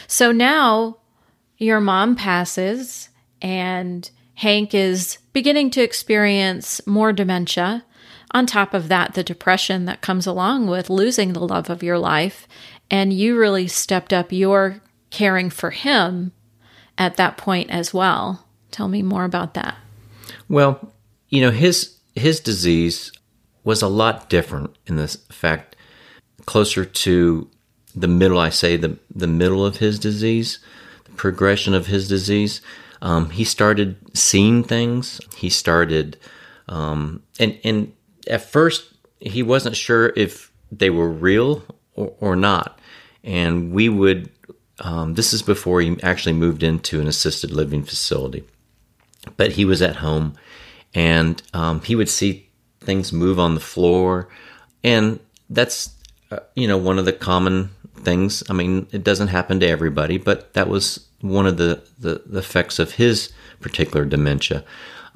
So 0.06 0.30
now 0.30 0.98
your 1.58 1.80
mom 1.80 2.14
passes, 2.16 3.08
and 3.42 4.08
Hank 4.34 4.74
is 4.74 5.18
beginning 5.32 5.70
to 5.70 5.82
experience 5.82 6.86
more 6.86 7.12
dementia. 7.12 7.84
On 8.32 8.44
top 8.44 8.74
of 8.74 8.88
that, 8.88 9.14
the 9.14 9.24
depression 9.24 9.86
that 9.86 10.02
comes 10.02 10.26
along 10.26 10.66
with 10.66 10.90
losing 10.90 11.32
the 11.32 11.40
love 11.40 11.70
of 11.70 11.82
your 11.82 11.98
life. 11.98 12.46
And 12.90 13.12
you 13.12 13.38
really 13.38 13.66
stepped 13.66 14.12
up 14.12 14.30
your 14.30 14.80
caring 15.10 15.50
for 15.50 15.70
him 15.70 16.32
at 16.98 17.16
that 17.16 17.36
point 17.36 17.70
as 17.70 17.92
well. 17.92 18.46
Tell 18.70 18.88
me 18.88 19.02
more 19.02 19.24
about 19.24 19.54
that. 19.54 19.76
Well, 20.48 20.92
you 21.28 21.40
know, 21.40 21.50
his 21.50 21.96
his 22.14 22.40
disease 22.40 23.12
was 23.64 23.82
a 23.82 23.88
lot 23.88 24.30
different 24.30 24.76
in 24.86 24.96
this 24.96 25.16
fact 25.30 25.76
closer 26.46 26.84
to 26.84 27.50
the 27.94 28.08
middle 28.08 28.38
I 28.38 28.50
say 28.50 28.76
the 28.76 28.98
the 29.14 29.26
middle 29.26 29.64
of 29.64 29.78
his 29.78 29.98
disease, 29.98 30.58
the 31.04 31.12
progression 31.12 31.74
of 31.74 31.86
his 31.86 32.08
disease. 32.08 32.60
Um, 33.02 33.30
he 33.30 33.44
started 33.44 33.96
seeing 34.16 34.62
things. 34.64 35.20
He 35.36 35.50
started 35.50 36.18
um, 36.68 37.22
and 37.38 37.58
and 37.64 37.92
at 38.28 38.42
first 38.42 38.92
he 39.20 39.42
wasn't 39.42 39.76
sure 39.76 40.12
if 40.16 40.52
they 40.70 40.90
were 40.90 41.10
real 41.10 41.62
or, 41.94 42.14
or 42.20 42.36
not. 42.36 42.78
And 43.24 43.72
we 43.72 43.88
would 43.88 44.30
um, 44.80 45.14
this 45.14 45.32
is 45.32 45.42
before 45.42 45.80
he 45.80 45.96
actually 46.02 46.34
moved 46.34 46.62
into 46.62 47.00
an 47.00 47.06
assisted 47.06 47.50
living 47.50 47.82
facility. 47.82 48.44
But 49.36 49.52
he 49.52 49.64
was 49.64 49.82
at 49.82 49.96
home 49.96 50.34
and 50.94 51.42
um, 51.52 51.80
he 51.82 51.96
would 51.96 52.08
see 52.08 52.48
things 52.80 53.12
move 53.12 53.38
on 53.38 53.54
the 53.54 53.60
floor. 53.60 54.28
And 54.84 55.18
that's, 55.50 55.94
uh, 56.30 56.40
you 56.54 56.68
know, 56.68 56.76
one 56.76 56.98
of 56.98 57.04
the 57.04 57.12
common 57.12 57.70
things. 57.96 58.42
I 58.48 58.52
mean, 58.52 58.86
it 58.92 59.02
doesn't 59.02 59.28
happen 59.28 59.60
to 59.60 59.68
everybody, 59.68 60.18
but 60.18 60.52
that 60.54 60.68
was 60.68 61.06
one 61.20 61.46
of 61.46 61.56
the, 61.56 61.82
the, 61.98 62.22
the 62.26 62.38
effects 62.38 62.78
of 62.78 62.92
his 62.92 63.32
particular 63.60 64.04
dementia. 64.04 64.64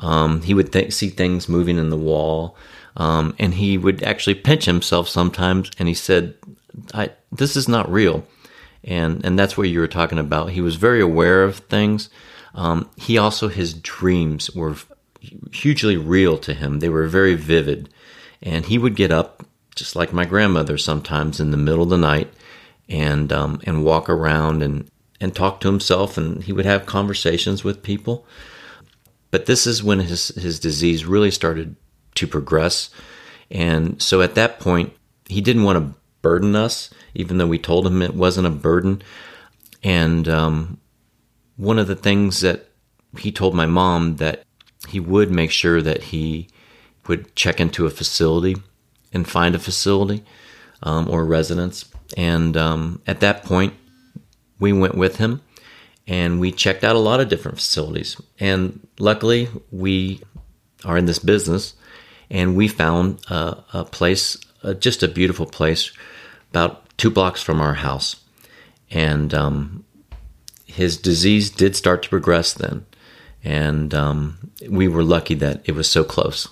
Um, 0.01 0.43
he 0.43 0.55
would 0.55 0.73
th- 0.73 0.93
see 0.93 1.11
things 1.11 1.49
moving 1.49 1.79
in 1.79 1.91
the 1.91 1.97
wall. 1.97 2.57
Um, 2.97 3.37
and 3.39 3.55
he 3.55 3.79
would 3.79 4.03
actually 4.03 4.35
pinch 4.35 4.65
himself 4.65 5.09
sometimes. 5.09 5.71
And 5.79 5.87
he 5.87 5.95
said, 5.95 6.35
This 7.31 7.57
is 7.57 7.69
not 7.69 7.91
real 7.91 8.27
and 8.85 9.25
and 9.25 9.39
that's 9.39 9.57
what 9.57 9.69
you 9.69 9.81
were 9.81 9.89
talking 9.89 10.19
about. 10.19 10.51
He 10.51 10.61
was 10.61 10.77
very 10.77 11.01
aware 11.01 11.45
of 11.45 11.57
things. 11.57 12.09
Um, 12.55 12.91
he 12.97 13.19
also 13.19 13.49
his 13.49 13.75
dreams 13.75 14.51
were 14.55 14.77
hugely 15.53 15.97
real 15.97 16.39
to 16.39 16.55
him. 16.55 16.81
They 16.81 16.89
were 16.89 17.07
very 17.07 17.35
vivid, 17.35 17.89
and 18.43 18.67
he 18.67 18.79
would 18.79 18.97
get 18.97 19.13
up 19.13 19.45
just 19.75 19.97
like 19.97 20.13
my 20.13 20.25
grandmother 20.25 20.77
sometimes 20.77 21.41
in 21.41 21.51
the 21.51 21.57
middle 21.57 21.83
of 21.83 21.91
the 21.91 21.99
night 21.99 22.33
and 22.89 23.33
um, 23.33 23.61
and 23.65 23.85
walk 23.85 24.09
around 24.09 24.63
and 24.63 24.91
and 25.21 25.35
talk 25.35 25.61
to 25.61 25.69
himself, 25.69 26.17
and 26.17 26.45
he 26.45 26.53
would 26.53 26.65
have 26.65 26.87
conversations 26.87 27.63
with 27.63 27.83
people. 27.83 28.27
But 29.31 29.47
this 29.47 29.67
is 29.67 29.83
when 29.83 30.01
his 30.01 30.29
his 30.29 30.59
disease 30.59 31.05
really 31.05 31.31
started 31.31 31.77
to 32.17 32.27
progress, 32.27 32.91
and 33.51 34.01
so 34.03 34.23
at 34.23 34.35
that 34.35 34.59
point 34.59 34.93
he 35.29 35.41
didn't 35.41 35.63
want 35.63 35.79
to 35.79 36.00
burden 36.23 36.57
us, 36.57 36.91
even 37.15 37.39
though 37.39 37.47
we 37.47 37.59
told 37.59 37.87
him 37.87 38.03
it 38.03 38.15
wasn't 38.15 38.47
a 38.47 38.51
burden. 38.51 39.03
And 39.83 40.29
um, 40.29 40.81
one 41.57 41.79
of 41.79 41.87
the 41.87 41.97
things 41.97 42.41
that 42.41 42.69
he 43.19 43.33
told 43.33 43.55
my 43.55 43.67
mom 43.67 44.17
that 44.17 44.45
he 44.89 45.01
would 45.01 45.31
make 45.31 45.51
sure 45.51 45.83
that 45.83 46.05
he 46.05 46.49
would 47.07 47.35
check 47.35 47.61
into 47.61 47.87
a 47.87 47.91
facility 47.91 48.57
and 49.13 49.29
find 49.29 49.55
a 49.55 49.59
facility 49.59 50.25
um, 50.83 51.09
or 51.09 51.25
residence. 51.25 51.85
And 52.17 52.57
um, 52.57 53.03
at 53.07 53.21
that 53.21 53.45
point, 53.45 53.75
we 54.59 54.73
went 54.73 54.95
with 54.95 55.17
him 55.17 55.43
and 56.07 56.41
we 56.41 56.53
checked 56.53 56.85
out 56.85 56.97
a 56.97 57.01
lot 57.01 57.21
of 57.21 57.29
different 57.29 57.59
facilities. 57.59 58.21
And 58.39 58.87
luckily, 58.99 59.49
we 59.71 60.23
are 60.85 60.97
in 60.97 61.07
this 61.07 61.19
business 61.19 61.75
and 62.31 62.57
we 62.57 62.69
found 62.69 63.21
a, 63.29 63.65
a 63.73 63.85
place, 63.85 64.37
uh, 64.63 64.75
just 64.75 65.03
a 65.03 65.09
beautiful 65.09 65.47
place 65.47 65.93
about 66.51 66.85
two 66.97 67.11
blocks 67.11 67.43
from 67.43 67.61
our 67.61 67.75
house. 67.75 68.17
And 68.91 69.33
um, 69.33 69.85
his 70.67 70.97
disease 70.97 71.51
did 71.51 71.77
start 71.77 72.03
to 72.03 72.09
progress 72.09 72.53
then. 72.53 72.87
And 73.43 73.95
um, 73.95 74.51
we 74.69 74.89
were 74.89 75.03
lucky 75.03 75.35
that 75.35 75.63
it 75.65 75.73
was 75.73 75.89
so 75.89 76.05
close. 76.05 76.49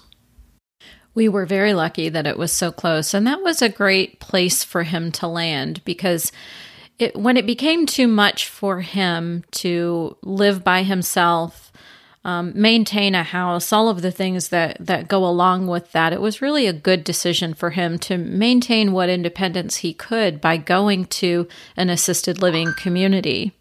We 1.14 1.28
were 1.28 1.46
very 1.46 1.74
lucky 1.74 2.08
that 2.08 2.26
it 2.26 2.38
was 2.38 2.52
so 2.52 2.70
close. 2.70 3.12
And 3.12 3.26
that 3.26 3.42
was 3.42 3.60
a 3.60 3.68
great 3.68 4.20
place 4.20 4.62
for 4.62 4.84
him 4.84 5.10
to 5.12 5.26
land 5.26 5.82
because 5.84 6.30
it, 6.98 7.16
when 7.16 7.36
it 7.36 7.46
became 7.46 7.86
too 7.86 8.08
much 8.08 8.46
for 8.48 8.80
him 8.80 9.44
to 9.52 10.16
live 10.22 10.64
by 10.64 10.82
himself 10.82 11.72
um, 12.28 12.52
maintain 12.54 13.14
a 13.14 13.22
house, 13.22 13.72
all 13.72 13.88
of 13.88 14.02
the 14.02 14.10
things 14.10 14.50
that 14.50 14.76
that 14.80 15.08
go 15.08 15.24
along 15.24 15.66
with 15.66 15.92
that. 15.92 16.12
It 16.12 16.20
was 16.20 16.42
really 16.42 16.66
a 16.66 16.74
good 16.74 17.02
decision 17.02 17.54
for 17.54 17.70
him 17.70 17.98
to 18.00 18.18
maintain 18.18 18.92
what 18.92 19.08
independence 19.08 19.76
he 19.76 19.94
could 19.94 20.38
by 20.38 20.58
going 20.58 21.06
to 21.06 21.48
an 21.74 21.88
assisted 21.88 22.42
living 22.42 22.74
community, 22.74 23.52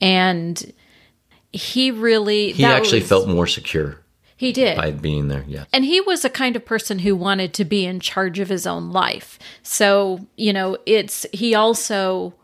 and 0.00 0.72
he 1.52 1.90
really 1.90 2.52
he 2.52 2.64
actually 2.64 3.00
was, 3.00 3.08
felt 3.08 3.28
more 3.28 3.48
secure. 3.48 3.98
He 4.36 4.52
did 4.52 4.76
by 4.76 4.92
being 4.92 5.26
there, 5.26 5.44
yeah. 5.48 5.64
And 5.72 5.84
he 5.84 6.00
was 6.00 6.24
a 6.24 6.30
kind 6.30 6.54
of 6.54 6.64
person 6.64 7.00
who 7.00 7.16
wanted 7.16 7.52
to 7.54 7.64
be 7.64 7.84
in 7.84 7.98
charge 7.98 8.38
of 8.38 8.48
his 8.48 8.68
own 8.68 8.92
life. 8.92 9.36
So 9.64 10.28
you 10.36 10.52
know, 10.52 10.78
it's 10.86 11.26
he 11.32 11.56
also 11.56 12.34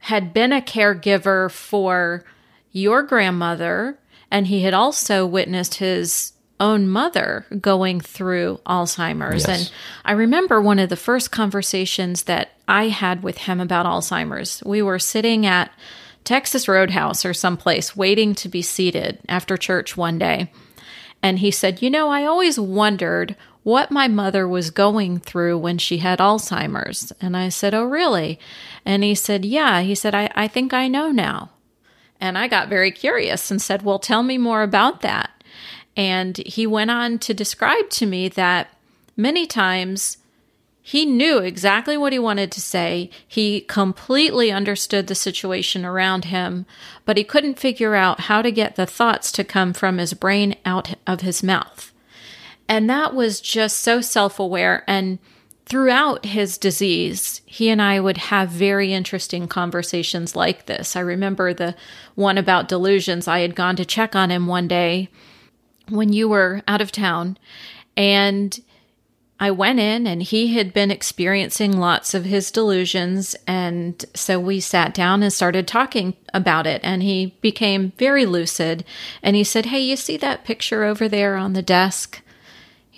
had 0.00 0.34
been 0.34 0.52
a 0.52 0.60
caregiver 0.60 1.50
for 1.50 2.24
your 2.72 3.02
grandmother 3.02 3.98
and 4.30 4.46
he 4.46 4.62
had 4.62 4.74
also 4.74 5.26
witnessed 5.26 5.74
his 5.74 6.32
own 6.60 6.88
mother 6.88 7.46
going 7.60 8.00
through 8.00 8.60
Alzheimer's. 8.66 9.46
Yes. 9.46 9.48
And 9.48 9.72
I 10.04 10.12
remember 10.12 10.60
one 10.60 10.78
of 10.78 10.88
the 10.88 10.96
first 10.96 11.30
conversations 11.30 12.24
that 12.24 12.50
I 12.66 12.88
had 12.88 13.22
with 13.22 13.38
him 13.38 13.60
about 13.60 13.86
Alzheimer's. 13.86 14.62
We 14.64 14.82
were 14.82 14.98
sitting 14.98 15.46
at 15.46 15.70
Texas 16.24 16.68
Roadhouse 16.68 17.24
or 17.24 17.32
someplace 17.32 17.96
waiting 17.96 18.34
to 18.36 18.48
be 18.48 18.62
seated 18.62 19.20
after 19.28 19.56
church 19.56 19.96
one 19.96 20.18
day. 20.18 20.50
And 21.22 21.38
he 21.38 21.50
said, 21.50 21.82
You 21.82 21.90
know, 21.90 22.10
I 22.10 22.24
always 22.24 22.58
wondered 22.60 23.36
what 23.62 23.90
my 23.90 24.08
mother 24.08 24.46
was 24.46 24.70
going 24.70 25.18
through 25.20 25.58
when 25.58 25.78
she 25.78 25.98
had 25.98 26.18
Alzheimer's. 26.18 27.12
And 27.20 27.36
I 27.36 27.48
said, 27.48 27.74
Oh, 27.74 27.84
really? 27.84 28.38
And 28.84 29.02
he 29.02 29.14
said, 29.14 29.44
Yeah. 29.44 29.80
He 29.80 29.94
said, 29.94 30.14
I, 30.14 30.30
I 30.34 30.48
think 30.48 30.72
I 30.72 30.88
know 30.88 31.10
now. 31.10 31.50
And 32.20 32.36
I 32.36 32.48
got 32.48 32.68
very 32.68 32.90
curious 32.90 33.50
and 33.50 33.60
said, 33.60 33.82
Well, 33.82 33.98
tell 33.98 34.22
me 34.22 34.38
more 34.38 34.62
about 34.62 35.02
that. 35.02 35.30
And 35.96 36.36
he 36.38 36.66
went 36.66 36.90
on 36.90 37.18
to 37.20 37.34
describe 37.34 37.90
to 37.90 38.06
me 38.06 38.28
that 38.28 38.68
many 39.16 39.46
times 39.46 40.18
he 40.88 41.04
knew 41.04 41.38
exactly 41.38 41.98
what 41.98 42.14
he 42.14 42.18
wanted 42.18 42.50
to 42.52 42.62
say. 42.62 43.10
He 43.26 43.60
completely 43.60 44.50
understood 44.50 45.06
the 45.06 45.14
situation 45.14 45.84
around 45.84 46.26
him, 46.26 46.64
but 47.04 47.18
he 47.18 47.24
couldn't 47.24 47.58
figure 47.58 47.94
out 47.94 48.20
how 48.20 48.40
to 48.40 48.50
get 48.50 48.76
the 48.76 48.86
thoughts 48.86 49.30
to 49.32 49.44
come 49.44 49.74
from 49.74 49.98
his 49.98 50.14
brain 50.14 50.56
out 50.64 50.94
of 51.06 51.20
his 51.20 51.42
mouth. 51.42 51.92
And 52.68 52.88
that 52.88 53.14
was 53.14 53.42
just 53.42 53.80
so 53.80 54.00
self 54.00 54.38
aware. 54.38 54.84
And 54.86 55.18
throughout 55.68 56.24
his 56.24 56.56
disease, 56.56 57.42
he 57.44 57.68
and 57.68 57.80
I 57.80 58.00
would 58.00 58.16
have 58.16 58.48
very 58.48 58.94
interesting 58.94 59.46
conversations 59.46 60.34
like 60.34 60.66
this. 60.66 60.96
I 60.96 61.00
remember 61.00 61.52
the 61.52 61.76
one 62.14 62.38
about 62.38 62.68
delusions. 62.68 63.28
I 63.28 63.40
had 63.40 63.54
gone 63.54 63.76
to 63.76 63.84
check 63.84 64.16
on 64.16 64.30
him 64.30 64.46
one 64.46 64.66
day 64.66 65.10
when 65.88 66.12
you 66.12 66.28
were 66.28 66.62
out 66.66 66.80
of 66.80 66.90
town, 66.90 67.36
and 67.96 68.58
I 69.40 69.50
went 69.50 69.78
in 69.78 70.06
and 70.06 70.22
he 70.22 70.54
had 70.54 70.72
been 70.72 70.90
experiencing 70.90 71.78
lots 71.78 72.12
of 72.12 72.24
his 72.24 72.50
delusions. 72.50 73.36
And 73.46 74.04
so 74.14 74.40
we 74.40 74.58
sat 74.58 74.94
down 74.94 75.22
and 75.22 75.32
started 75.32 75.68
talking 75.68 76.16
about 76.34 76.66
it. 76.66 76.80
And 76.82 77.04
he 77.04 77.36
became 77.40 77.92
very 77.98 78.26
lucid. 78.26 78.84
And 79.22 79.36
he 79.36 79.44
said, 79.44 79.66
Hey, 79.66 79.80
you 79.80 79.94
see 79.94 80.16
that 80.16 80.44
picture 80.44 80.82
over 80.82 81.08
there 81.08 81.36
on 81.36 81.52
the 81.52 81.62
desk? 81.62 82.20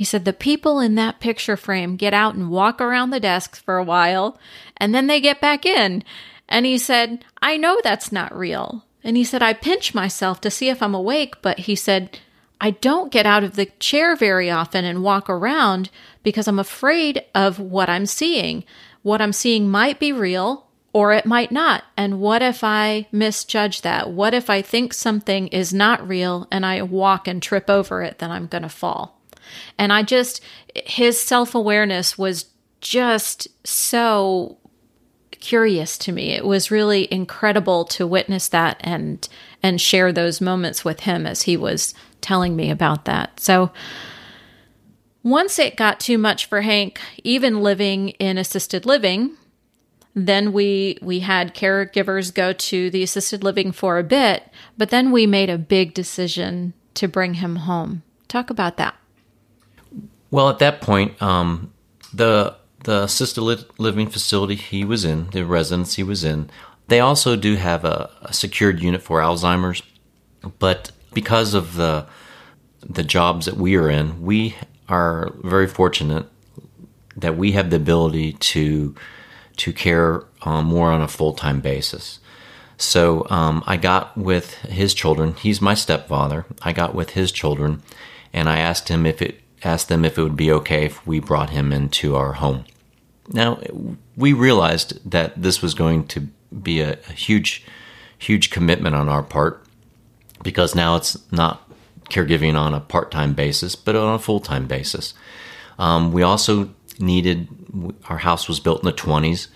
He 0.01 0.07
said 0.07 0.25
the 0.25 0.33
people 0.33 0.81
in 0.81 0.95
that 0.95 1.21
picture 1.21 1.59
frame 1.59 1.97
get 1.97 2.15
out 2.15 2.35
and 2.35 2.49
walk 2.49 2.81
around 2.81 3.11
the 3.11 3.21
desks 3.21 3.59
for 3.59 3.77
a 3.77 3.85
while 3.85 4.39
and 4.79 4.95
then 4.95 5.09
they 5.09 5.21
get 5.21 5.43
back 5.43 5.67
in. 5.67 6.03
And 6.49 6.65
he 6.65 6.79
said, 6.79 7.23
I 7.43 7.59
know 7.59 7.79
that's 7.85 8.11
not 8.11 8.35
real. 8.35 8.87
And 9.05 9.19
he 9.19 9.25
said, 9.25 9.43
I 9.43 9.53
pinch 9.53 9.95
myself 9.95 10.41
to 10.41 10.51
see 10.51 10.71
if 10.71 10.83
I'm 10.83 10.95
awake, 10.95 11.43
but 11.43 11.59
he 11.59 11.77
said, 11.77 12.19
I 12.63 12.71
don't 12.71 13.13
get 13.13 13.27
out 13.27 13.45
of 13.45 13.57
the 13.57 13.67
chair 13.79 14.17
very 14.17 14.51
often 14.51 14.87
and 14.87 15.03
walk 15.03 15.29
around 15.29 15.91
because 16.23 16.49
I'm 16.49 16.59
afraid 16.59 17.23
of 17.35 17.59
what 17.59 17.91
I'm 17.91 18.07
seeing. 18.07 18.65
What 19.03 19.21
I'm 19.21 19.35
seeing 19.35 19.69
might 19.69 20.01
be 20.01 20.15
real 20.15 20.67
or 20.95 21.13
it 21.13 21.27
might 21.27 21.53
not. 21.53 21.85
And 21.99 22.21
what 22.23 22.41
if 22.41 22.65
I 22.65 23.07
misjudge 23.13 23.83
that? 23.83 24.11
What 24.11 24.33
if 24.33 24.49
I 24.49 24.63
think 24.63 24.95
something 24.95 25.49
is 25.49 25.75
not 25.75 26.09
real 26.09 26.49
and 26.51 26.65
I 26.65 26.81
walk 26.81 27.29
and 27.29 27.43
trip 27.43 27.69
over 27.69 28.03
it, 28.03 28.19
then 28.19 28.31
I'm 28.31 28.47
going 28.47 28.63
to 28.63 28.71
fall. 28.71 29.20
And 29.79 29.93
I 29.93 30.03
just, 30.03 30.43
his 30.75 31.21
self 31.21 31.55
awareness 31.55 32.17
was 32.19 32.47
just 32.81 33.49
so 33.67 34.59
curious 35.41 35.99
to 35.99 36.13
me. 36.13 36.31
It 36.33 36.45
was 36.45 36.71
really 36.71 37.13
incredible 37.13 37.85
to 37.87 38.07
witness 38.07 38.49
that 38.49 38.77
and 38.81 39.27
and 39.63 39.81
share 39.81 40.13
those 40.13 40.41
moments 40.41 40.85
with 40.85 41.01
him 41.01 41.27
as 41.27 41.43
he 41.43 41.57
was 41.57 41.95
telling 42.21 42.57
me 42.57 42.71
about 42.71 43.05
that. 43.07 43.41
So 43.41 43.71
once 45.23 45.59
it 45.59 45.77
got 45.77 46.01
too 46.01 46.17
much 46.19 46.47
for 46.47 46.63
Hank, 46.63 47.01
even 47.25 47.63
living 47.63 48.11
in 48.11 48.39
assisted 48.39 48.87
living, 48.87 49.37
then 50.15 50.53
we 50.53 50.99
we 51.03 51.21
had 51.21 51.55
caregivers 51.55 52.33
go 52.33 52.53
to 52.53 52.91
the 52.91 53.03
assisted 53.03 53.45
living 53.45 53.73
for 53.73 53.99
a 53.99 54.05
bit, 54.05 54.45
but 54.77 54.91
then 54.91 55.11
we 55.11 55.27
made 55.27 55.51
a 55.51 55.59
big 55.59 55.95
decision 55.95 56.73
to 56.95 57.09
bring 57.09 57.35
him 57.35 57.57
home. 57.57 58.03
Talk 58.29 58.51
about 58.51 58.77
that. 58.77 58.95
Well, 60.31 60.49
at 60.49 60.59
that 60.61 60.81
point, 60.81 61.21
um, 61.21 61.73
the 62.13 62.57
the 62.85 63.03
assisted 63.03 63.43
living 63.79 64.09
facility 64.09 64.55
he 64.55 64.85
was 64.85 65.05
in, 65.05 65.29
the 65.31 65.45
residence 65.45 65.97
he 65.97 66.03
was 66.03 66.25
in, 66.25 66.51
they 66.89 66.99
also 66.99 67.37
do 67.37 67.57
have 67.57 67.85
a, 67.85 68.11
a 68.23 68.33
secured 68.33 68.81
unit 68.81 69.03
for 69.03 69.21
Alzheimer's, 69.21 69.83
but 70.59 70.93
because 71.13 71.55
of 71.55 71.75
the 71.75 72.07
the 72.83 73.05
jobs 73.05 73.47
that 73.47 73.57
we 73.57 73.77
are 73.77 73.91
in, 73.91 74.23
we 74.23 74.57
are 74.89 75.33
very 75.43 75.67
fortunate 75.67 76.27
that 77.17 77.37
we 77.37 77.53
have 77.53 77.71
the 77.71 77.77
ability 77.77 78.33
to 78.35 78.95
to 79.57 79.73
care 79.73 80.25
um, 80.43 80.67
more 80.67 80.91
on 80.91 81.03
a 81.03 81.09
full 81.09 81.35
time 81.35 81.61
basis. 81.61 82.19
So 82.77 83.27
um, 83.29 83.63
I 83.67 83.77
got 83.77 84.17
with 84.17 84.55
his 84.63 84.95
children. 84.95 85.35
He's 85.35 85.61
my 85.61 85.75
stepfather. 85.75 86.47
I 86.63 86.73
got 86.73 86.95
with 86.95 87.11
his 87.11 87.31
children, 87.31 87.83
and 88.33 88.49
I 88.49 88.59
asked 88.59 88.89
him 88.89 89.05
if 89.05 89.21
it 89.21 89.43
asked 89.63 89.89
them 89.89 90.05
if 90.05 90.19
it 90.19 90.23
would 90.23 90.37
be 90.37 90.53
okay 90.53 90.87
if 90.87 91.07
we 91.07 91.21
brought 91.21 91.51
him 91.51 91.73
into 91.73 92.17
our 92.17 92.35
home. 92.35 92.65
Now, 93.29 93.61
we 94.17 94.33
realized 94.33 95.11
that 95.11 95.41
this 95.41 95.63
was 95.63 95.75
going 95.75 96.07
to 96.09 96.29
be 96.63 96.81
a, 96.81 96.93
a 97.09 97.13
huge, 97.13 97.65
huge 98.19 98.51
commitment 98.51 98.97
on 98.97 99.09
our 99.09 99.23
part 99.23 99.65
because 100.43 100.75
now 100.75 100.97
it's 100.97 101.17
not 101.31 101.71
caregiving 102.09 102.59
on 102.59 102.75
a 102.75 102.81
part 102.81 103.11
time 103.11 103.35
basis, 103.35 103.77
but 103.77 103.95
on 103.95 104.15
a 104.15 104.19
full 104.19 104.41
time 104.41 104.67
basis. 104.67 105.15
Um, 105.79 106.13
we 106.13 106.23
also 106.23 106.75
needed, 106.99 107.49
our 108.09 108.19
house 108.19 108.49
was 108.49 108.61
built 108.61 108.83
in 108.83 108.87
the 108.87 108.93
20s, 108.93 109.49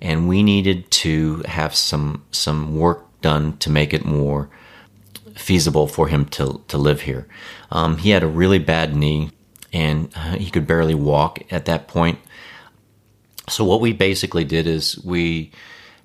and 0.00 0.28
we 0.28 0.42
needed 0.42 0.90
to 0.90 1.42
have 1.46 1.74
some, 1.74 2.24
some 2.30 2.76
work 2.76 3.04
done 3.22 3.56
to 3.58 3.70
make 3.70 3.94
it 3.94 4.04
more 4.04 4.50
feasible 5.34 5.86
for 5.86 6.08
him 6.08 6.26
to, 6.26 6.62
to 6.68 6.78
live 6.78 7.02
here. 7.02 7.26
Um, 7.70 7.96
he 7.98 8.10
had 8.10 8.22
a 8.22 8.28
really 8.28 8.58
bad 8.58 8.94
knee 8.94 9.30
and 9.74 10.14
he 10.38 10.50
could 10.50 10.66
barely 10.66 10.94
walk 10.94 11.40
at 11.50 11.66
that 11.66 11.88
point. 11.88 12.18
So 13.48 13.64
what 13.64 13.80
we 13.80 13.92
basically 13.92 14.44
did 14.44 14.66
is 14.66 14.98
we 15.04 15.50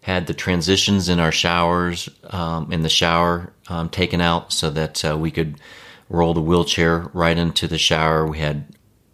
had 0.02 0.28
the 0.28 0.34
transitions 0.34 1.08
in 1.08 1.20
our 1.20 1.32
showers 1.32 2.10
um, 2.32 2.72
in 2.72 2.82
the 2.82 2.90
shower 2.90 3.54
um, 3.68 3.88
taken 3.90 4.20
out 4.20 4.52
so 4.52 4.70
that 4.72 5.06
uh, 5.06 5.18
we 5.18 5.30
could 5.30 5.62
roll 6.10 6.34
the 6.34 6.42
wheelchair 6.42 7.10
right 7.14 7.38
into 7.38 7.68
the 7.68 7.78
shower. 7.78 8.26
We 8.26 8.40
had 8.40 8.66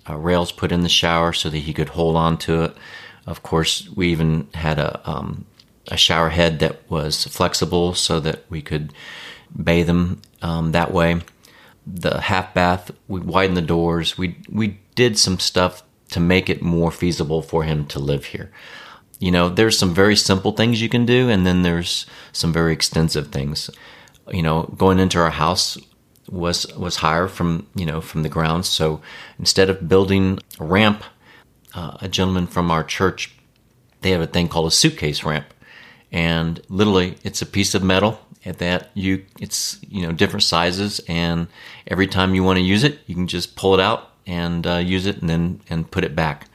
uh, 0.09 0.15
rails 0.15 0.51
put 0.51 0.71
in 0.71 0.81
the 0.81 0.89
shower 0.89 1.33
so 1.33 1.49
that 1.49 1.57
he 1.57 1.73
could 1.73 1.89
hold 1.89 2.15
on 2.15 2.37
to 2.39 2.63
it. 2.63 2.77
Of 3.27 3.43
course, 3.43 3.89
we 3.89 4.09
even 4.11 4.47
had 4.53 4.79
a 4.79 5.01
um, 5.09 5.45
a 5.87 5.97
shower 5.97 6.29
head 6.29 6.59
that 6.59 6.89
was 6.89 7.25
flexible 7.25 7.93
so 7.93 8.19
that 8.19 8.43
we 8.49 8.61
could 8.61 8.91
bathe 9.55 9.87
him 9.87 10.21
um, 10.41 10.71
that 10.71 10.91
way 10.91 11.21
the 11.85 12.21
half 12.21 12.53
bath. 12.53 12.91
We 13.07 13.19
widened 13.19 13.57
the 13.57 13.61
doors. 13.61 14.17
We 14.17 14.37
we 14.49 14.79
did 14.95 15.17
some 15.17 15.39
stuff 15.39 15.83
to 16.09 16.19
make 16.19 16.49
it 16.49 16.61
more 16.61 16.91
feasible 16.91 17.41
for 17.41 17.63
him 17.63 17.85
to 17.87 17.99
live 17.99 18.25
here. 18.25 18.51
You 19.19 19.31
know, 19.31 19.49
there's 19.49 19.77
some 19.77 19.93
very 19.93 20.15
simple 20.15 20.51
things 20.51 20.81
you 20.81 20.89
can 20.89 21.05
do, 21.05 21.29
and 21.29 21.45
then 21.45 21.61
there's 21.61 22.05
some 22.31 22.51
very 22.51 22.73
extensive 22.73 23.27
things. 23.29 23.69
You 24.31 24.41
know, 24.41 24.63
going 24.77 24.99
into 24.99 25.19
our 25.19 25.31
house 25.31 25.77
was 26.29 26.65
was 26.75 26.97
higher 26.97 27.27
from 27.27 27.67
you 27.75 27.85
know 27.85 28.01
from 28.01 28.23
the 28.23 28.29
ground. 28.29 28.65
So 28.65 29.01
instead 29.39 29.69
of 29.69 29.87
building 29.87 30.39
a 30.59 30.65
ramp, 30.65 31.03
uh, 31.73 31.97
a 32.01 32.07
gentleman 32.07 32.47
from 32.47 32.71
our 32.71 32.83
church, 32.83 33.33
they 34.01 34.11
have 34.11 34.21
a 34.21 34.27
thing 34.27 34.47
called 34.47 34.67
a 34.67 34.71
suitcase 34.71 35.23
ramp, 35.23 35.53
and 36.11 36.61
literally 36.69 37.17
it's 37.23 37.41
a 37.41 37.45
piece 37.45 37.75
of 37.75 37.83
metal 37.83 38.19
at 38.45 38.59
that. 38.59 38.91
You 38.93 39.25
it's 39.39 39.79
you 39.87 40.05
know 40.05 40.11
different 40.11 40.43
sizes 40.43 41.01
and 41.07 41.47
every 41.87 42.07
time 42.07 42.35
you 42.35 42.43
want 42.43 42.57
to 42.57 42.63
use 42.63 42.83
it 42.83 42.99
you 43.05 43.15
can 43.15 43.27
just 43.27 43.55
pull 43.55 43.73
it 43.73 43.79
out 43.79 44.11
and 44.27 44.65
uh, 44.65 44.77
use 44.77 45.05
it 45.05 45.21
and 45.21 45.29
then 45.29 45.61
and 45.69 45.89
put 45.89 46.03
it 46.03 46.15
back 46.15 46.47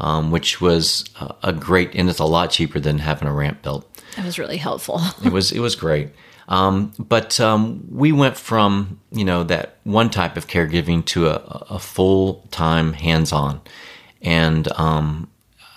um, 0.00 0.30
which 0.30 0.60
was 0.60 1.04
a 1.42 1.52
great 1.52 1.94
and 1.94 2.08
it's 2.08 2.18
a 2.18 2.24
lot 2.24 2.50
cheaper 2.50 2.80
than 2.80 2.98
having 2.98 3.28
a 3.28 3.32
ramp 3.32 3.62
built. 3.62 3.88
That 4.16 4.24
was 4.24 4.38
really 4.38 4.56
helpful. 4.56 5.00
It 5.24 5.32
was 5.32 5.52
it 5.52 5.60
was 5.60 5.76
great. 5.76 6.10
Um, 6.46 6.92
but 6.98 7.40
um, 7.40 7.86
we 7.90 8.12
went 8.12 8.36
from 8.36 9.00
you 9.10 9.24
know 9.24 9.44
that 9.44 9.78
one 9.84 10.10
type 10.10 10.36
of 10.36 10.46
caregiving 10.46 11.04
to 11.06 11.28
a, 11.28 11.36
a 11.70 11.78
full 11.78 12.46
time 12.50 12.92
hands 12.92 13.32
on 13.32 13.60
and 14.20 14.70
um, 14.72 15.28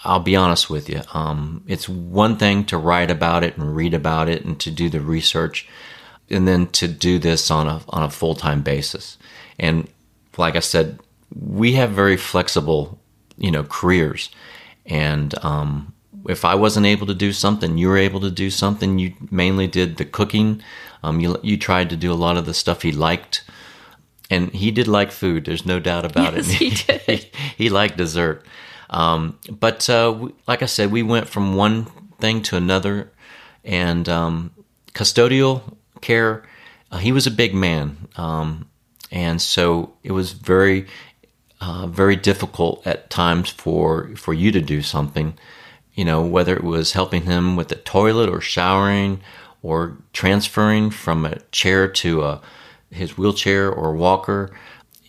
I'll 0.08 0.22
be 0.22 0.38
honest 0.38 0.70
with 0.70 0.90
you. 0.90 1.02
Um, 1.14 1.64
it's 1.68 1.90
one 1.90 2.38
thing 2.38 2.64
to 2.66 2.78
write 2.78 3.12
about 3.12 3.44
it 3.44 3.58
and 3.58 3.76
read 3.76 3.94
about 3.94 4.30
it 4.30 4.46
and 4.46 4.58
to 4.62 4.72
do 4.72 4.90
the 4.90 5.02
research, 5.02 5.68
and 6.30 6.48
then 6.48 6.68
to 6.68 6.88
do 6.88 7.20
this 7.20 7.52
on 7.52 7.68
a 7.68 7.82
on 7.90 8.04
a 8.04 8.10
full 8.10 8.34
time 8.34 8.62
basis. 8.62 9.18
And 9.60 9.90
like 10.38 10.56
I 10.56 10.62
said, 10.62 11.00
we 11.36 11.74
have 11.74 11.92
very 11.92 12.16
flexible, 12.16 12.98
you 13.38 13.52
know, 13.52 13.64
careers. 13.64 14.30
And 14.86 15.36
um, 15.44 15.94
if 16.30 16.46
I 16.46 16.56
wasn't 16.56 16.86
able 16.86 17.08
to 17.08 17.14
do 17.14 17.34
something, 17.34 17.78
you 17.78 17.90
were 17.90 17.98
able 17.98 18.22
to 18.22 18.32
do 18.32 18.50
something. 18.50 19.00
You 19.00 19.14
mainly 19.30 19.68
did 19.68 19.98
the 19.98 20.06
cooking. 20.06 20.64
Um, 21.04 21.20
you 21.20 21.38
you 21.44 21.58
tried 21.58 21.90
to 21.90 21.98
do 21.98 22.14
a 22.14 22.16
lot 22.16 22.38
of 22.38 22.46
the 22.46 22.54
stuff 22.54 22.82
he 22.82 22.94
liked, 22.94 23.44
and 24.30 24.52
he 24.54 24.72
did 24.72 24.88
like 24.88 25.12
food. 25.12 25.44
There's 25.44 25.66
no 25.66 25.80
doubt 25.82 26.06
about 26.06 26.34
yes, 26.34 26.50
it. 26.50 26.54
He 26.54 26.70
did. 26.86 27.02
he, 27.02 27.32
he 27.58 27.70
liked 27.70 27.98
dessert. 27.98 28.46
Um, 28.90 29.40
but 29.50 29.90
uh, 29.90 30.30
like 30.48 30.62
I 30.62 30.66
said, 30.66 30.92
we 30.92 31.04
went 31.04 31.28
from 31.28 31.56
one 31.56 31.86
thing 32.20 32.42
to 32.44 32.58
another, 32.58 33.12
and 33.64 34.08
um, 34.08 34.52
custodial 34.94 35.62
care. 36.02 36.44
Uh, 36.92 36.98
he 36.98 37.12
was 37.12 37.28
a 37.28 37.32
big 37.32 37.54
man, 37.54 38.08
um, 38.16 38.70
and 39.12 39.42
so 39.42 39.94
it 40.04 40.12
was 40.14 40.32
very, 40.32 40.88
uh, 41.60 41.88
very 41.88 42.16
difficult 42.16 42.86
at 42.88 43.10
times 43.10 43.50
for 43.50 44.16
for 44.16 44.34
you 44.34 44.52
to 44.52 44.62
do 44.62 44.82
something. 44.82 45.38
You 45.94 46.06
know, 46.06 46.22
whether 46.26 46.56
it 46.56 46.64
was 46.64 46.94
helping 46.94 47.24
him 47.24 47.56
with 47.56 47.70
the 47.70 47.76
toilet 47.76 48.30
or 48.30 48.40
showering 48.40 49.22
or 49.64 49.98
transferring 50.14 50.92
from 50.92 51.26
a 51.26 51.40
chair 51.52 51.88
to 51.88 52.24
a 52.24 52.42
his 52.90 53.18
wheelchair 53.18 53.70
or 53.70 53.94
walker 53.94 54.56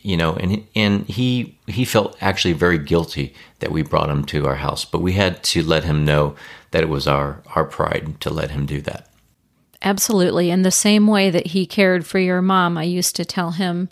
you 0.02 0.16
know, 0.16 0.34
and 0.34 0.66
and 0.74 1.06
he 1.06 1.58
he 1.66 1.84
felt 1.84 2.16
actually 2.20 2.54
very 2.54 2.78
guilty 2.78 3.34
that 3.58 3.72
we 3.72 3.82
brought 3.82 4.10
him 4.10 4.24
to 4.26 4.46
our 4.46 4.56
house, 4.56 4.84
but 4.84 5.00
we 5.00 5.12
had 5.12 5.42
to 5.44 5.62
let 5.62 5.84
him 5.84 6.04
know 6.04 6.34
that 6.70 6.82
it 6.82 6.88
was 6.88 7.06
our 7.06 7.42
our 7.54 7.64
pride 7.64 8.20
to 8.20 8.30
let 8.30 8.50
him 8.50 8.66
do 8.66 8.80
that. 8.82 9.08
Absolutely, 9.82 10.50
in 10.50 10.62
the 10.62 10.70
same 10.70 11.06
way 11.06 11.30
that 11.30 11.48
he 11.48 11.66
cared 11.66 12.06
for 12.06 12.18
your 12.18 12.42
mom, 12.42 12.76
I 12.76 12.84
used 12.84 13.16
to 13.16 13.24
tell 13.24 13.52
him 13.52 13.88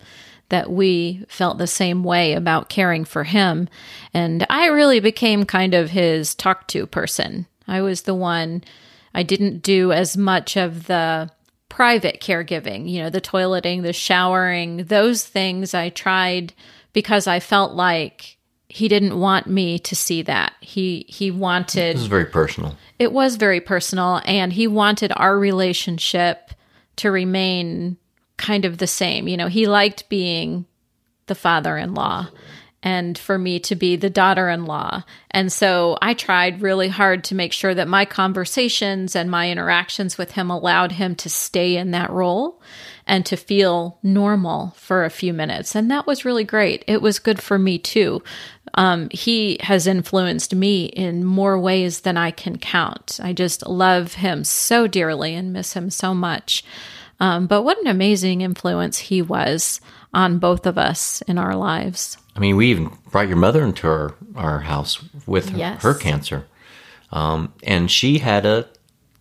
that 0.49 0.71
we 0.71 1.25
felt 1.27 1.57
the 1.57 1.67
same 1.67 2.03
way 2.03 2.33
about 2.33 2.69
caring 2.69 3.03
for 3.05 3.25
him, 3.25 3.67
and 4.13 4.45
I 4.49 4.67
really 4.67 4.99
became 4.99 5.45
kind 5.45 5.73
of 5.73 5.91
his 5.91 6.35
talk 6.35 6.67
to 6.69 6.85
person. 6.85 7.47
I 7.67 7.81
was 7.81 8.03
the 8.03 8.15
one 8.15 8.63
I 9.13 9.23
didn't 9.23 9.61
do 9.61 9.91
as 9.91 10.15
much 10.15 10.55
of 10.55 10.87
the 10.87 11.29
private 11.69 12.21
caregiving, 12.21 12.89
you 12.89 13.01
know, 13.01 13.09
the 13.09 13.21
toileting, 13.21 13.83
the 13.83 13.93
showering, 13.93 14.85
those 14.85 15.23
things 15.23 15.73
I 15.73 15.89
tried 15.89 16.53
because 16.93 17.27
I 17.27 17.39
felt 17.39 17.73
like 17.73 18.37
he 18.69 18.87
didn't 18.87 19.19
want 19.19 19.47
me 19.47 19.79
to 19.79 19.95
see 19.95 20.21
that. 20.23 20.53
He 20.61 21.05
he 21.07 21.31
wanted 21.31 21.95
This 21.95 22.03
is 22.03 22.07
very 22.07 22.25
personal. 22.25 22.75
It 22.99 23.11
was 23.11 23.35
very 23.35 23.61
personal 23.61 24.21
and 24.25 24.51
he 24.51 24.67
wanted 24.67 25.11
our 25.15 25.37
relationship 25.37 26.51
to 26.97 27.11
remain 27.11 27.97
kind 28.37 28.65
of 28.65 28.77
the 28.77 28.87
same. 28.87 29.27
You 29.27 29.37
know, 29.37 29.47
he 29.47 29.67
liked 29.67 30.09
being 30.09 30.65
the 31.27 31.35
father-in-law 31.35 32.29
and 32.87 33.17
for 33.17 33.37
me 33.37 33.59
to 33.59 33.75
be 33.75 33.97
the 33.97 34.09
daughter 34.09 34.47
in 34.47 34.63
law. 34.63 35.03
And 35.29 35.51
so 35.51 35.97
I 36.01 36.13
tried 36.13 36.61
really 36.61 36.87
hard 36.87 37.25
to 37.25 37.35
make 37.35 37.51
sure 37.51 37.75
that 37.75 37.89
my 37.89 38.05
conversations 38.05 39.13
and 39.13 39.29
my 39.29 39.51
interactions 39.51 40.17
with 40.17 40.31
him 40.31 40.49
allowed 40.49 40.93
him 40.93 41.13
to 41.15 41.29
stay 41.29 41.75
in 41.75 41.91
that 41.91 42.09
role 42.09 42.61
and 43.05 43.25
to 43.25 43.35
feel 43.35 43.99
normal 44.03 44.73
for 44.77 45.03
a 45.03 45.09
few 45.09 45.33
minutes. 45.33 45.75
And 45.75 45.91
that 45.91 46.07
was 46.07 46.23
really 46.23 46.45
great. 46.45 46.85
It 46.87 47.01
was 47.01 47.19
good 47.19 47.41
for 47.41 47.59
me 47.59 47.77
too. 47.77 48.23
Um, 48.75 49.09
he 49.11 49.57
has 49.59 49.85
influenced 49.85 50.55
me 50.55 50.85
in 50.85 51.25
more 51.25 51.59
ways 51.59 52.01
than 52.01 52.15
I 52.15 52.31
can 52.31 52.57
count. 52.57 53.19
I 53.21 53.33
just 53.33 53.67
love 53.67 54.13
him 54.13 54.45
so 54.45 54.87
dearly 54.87 55.35
and 55.35 55.51
miss 55.51 55.73
him 55.73 55.89
so 55.89 56.13
much. 56.13 56.63
Um, 57.19 57.47
but 57.47 57.63
what 57.63 57.79
an 57.79 57.87
amazing 57.87 58.39
influence 58.41 58.97
he 58.97 59.21
was 59.21 59.81
on 60.13 60.39
both 60.39 60.65
of 60.65 60.77
us 60.77 61.21
in 61.23 61.37
our 61.37 61.55
lives. 61.55 62.17
I 62.37 62.39
mean, 62.39 62.55
we 62.55 62.67
even 62.69 62.91
brought 63.11 63.27
your 63.27 63.37
mother 63.37 63.63
into 63.63 63.87
our, 63.87 64.13
our 64.35 64.59
house 64.59 65.03
with 65.25 65.49
her, 65.49 65.57
Yes. 65.57 65.81
her 65.81 65.95
cancer. 65.95 66.45
Um, 67.11 67.51
and 67.63 67.89
she 67.89 68.19
had 68.19 68.45
a 68.45 68.67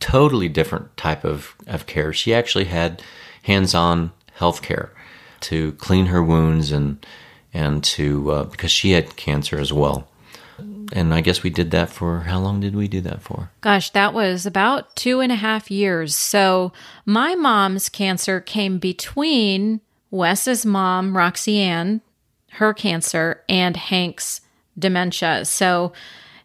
totally 0.01 0.49
different 0.51 0.95
type 0.99 1.25
of, 1.25 1.57
of 1.67 1.87
care. 1.87 2.13
She 2.13 2.35
actually 2.35 2.67
had 2.67 3.03
hands 3.43 3.75
on 3.75 4.13
health 4.35 4.61
care 4.61 4.93
to 5.41 5.73
clean 5.73 6.07
her 6.07 6.23
wounds 6.23 6.71
and, 6.73 7.05
and 7.55 7.83
to, 7.85 8.31
uh, 8.31 8.45
because 8.45 8.71
she 8.71 8.91
had 8.91 9.17
cancer 9.17 9.59
as 9.59 9.73
well. 9.73 10.09
And 10.93 11.13
I 11.13 11.21
guess 11.21 11.43
we 11.43 11.51
did 11.51 11.71
that 11.73 11.89
for 11.91 12.21
how 12.21 12.39
long 12.39 12.61
did 12.61 12.77
we 12.77 12.87
do 12.87 13.01
that 13.01 13.21
for? 13.23 13.51
Gosh, 13.61 13.91
that 13.91 14.15
was 14.15 14.47
about 14.47 14.95
two 14.95 15.21
and 15.21 15.33
a 15.33 15.37
half 15.37 15.71
years. 15.71 16.15
So 16.15 16.73
my 17.05 17.35
mom's 17.35 17.89
cancer 17.89 18.41
came 18.41 18.79
between 18.79 19.81
Wes's 20.11 20.65
mom, 20.65 21.17
Roxy 21.17 21.59
Ann, 21.59 22.03
her 22.57 22.75
cancer, 22.75 23.43
and 23.49 23.77
Hank's 23.77 24.41
dementia. 24.79 25.45
So 25.45 25.93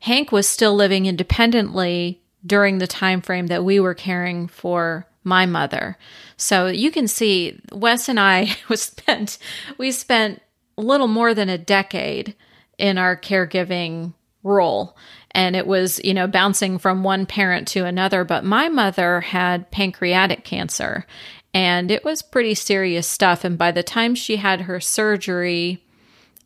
Hank 0.01 0.31
was 0.31 0.47
still 0.47 0.75
living 0.75 1.05
independently 1.05 2.21
during 2.45 2.77
the 2.77 2.87
time 2.87 3.21
frame 3.21 3.47
that 3.47 3.63
we 3.63 3.79
were 3.79 3.93
caring 3.93 4.47
for 4.47 5.07
my 5.23 5.45
mother. 5.45 5.97
So 6.37 6.67
you 6.67 6.91
can 6.91 7.07
see 7.07 7.59
Wes 7.71 8.09
and 8.09 8.19
I 8.19 8.55
was 8.69 8.81
spent 8.81 9.37
we 9.77 9.91
spent 9.91 10.41
a 10.77 10.81
little 10.81 11.07
more 11.07 11.33
than 11.33 11.49
a 11.49 11.57
decade 11.57 12.35
in 12.77 12.97
our 12.97 13.15
caregiving 13.15 14.13
role 14.43 14.97
and 15.31 15.55
it 15.55 15.67
was 15.67 16.03
you 16.03 16.15
know 16.15 16.25
bouncing 16.25 16.79
from 16.79 17.03
one 17.03 17.27
parent 17.27 17.67
to 17.67 17.85
another 17.85 18.23
but 18.23 18.43
my 18.43 18.67
mother 18.69 19.21
had 19.21 19.69
pancreatic 19.69 20.43
cancer 20.43 21.05
and 21.53 21.91
it 21.91 22.03
was 22.03 22.23
pretty 22.23 22.55
serious 22.55 23.07
stuff 23.07 23.43
and 23.43 23.59
by 23.59 23.71
the 23.71 23.83
time 23.83 24.15
she 24.15 24.37
had 24.37 24.61
her 24.61 24.79
surgery 24.79 25.83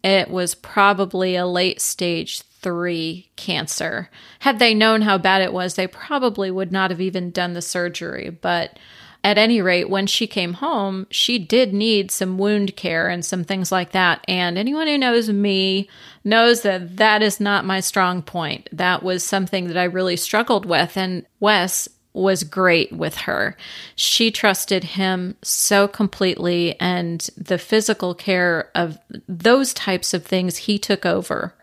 it 0.06 0.30
was 0.30 0.56
probably 0.56 1.36
a 1.36 1.46
late 1.46 1.82
stage 1.82 2.41
3 2.41 3.30
cancer 3.36 4.10
had 4.39 4.60
they 4.60 4.74
known 4.74 5.02
how 5.02 5.18
bad 5.18 5.41
it 5.41 5.54
was 5.54 5.76
they 5.76 5.88
probably 5.88 6.50
would 6.50 6.72
not 6.72 6.89
have 6.91 7.02
even 7.02 7.32
done 7.32 7.54
the 7.54 7.62
surgery 7.62 8.30
but 8.30 8.78
at 9.26 9.39
any 9.39 9.60
rate, 9.60 9.89
when 9.89 10.06
she 10.06 10.28
came 10.28 10.54
home, 10.54 11.08
she 11.10 11.39
did 11.39 11.74
need 11.74 12.12
some 12.12 12.38
wound 12.38 12.76
care 12.76 13.10
and 13.10 13.26
some 13.26 13.44
things 13.44 13.72
like 13.72 13.91
that. 13.91 14.24
And 14.28 14.56
anyone 14.56 14.86
who 14.86 15.00
knows 15.00 15.32
me 15.32 15.89
knows 16.24 16.62
that 16.62 16.98
that 16.98 17.24
is 17.24 17.39
not 17.39 17.65
my 17.65 17.80
strong 17.80 18.22
point. 18.22 18.70
That 18.72 19.02
was 19.02 19.24
something 19.24 19.68
that 19.68 19.78
I 19.78 19.86
really 19.86 20.15
struggled 20.15 20.68
with. 20.68 20.96
And 20.96 21.26
Wes 21.39 21.89
was 22.15 22.43
great 22.43 22.91
with 22.91 23.15
her. 23.17 23.56
She 23.95 24.32
trusted 24.32 24.84
him 24.84 25.36
so 25.41 25.88
completely, 25.88 26.80
and 26.80 27.21
the 27.38 27.58
physical 27.58 28.15
care 28.15 28.71
of 28.73 28.97
those 29.28 29.73
types 29.73 30.13
of 30.13 30.25
things 30.25 30.58
he 30.58 30.80
took 30.80 31.06
over. 31.06 31.54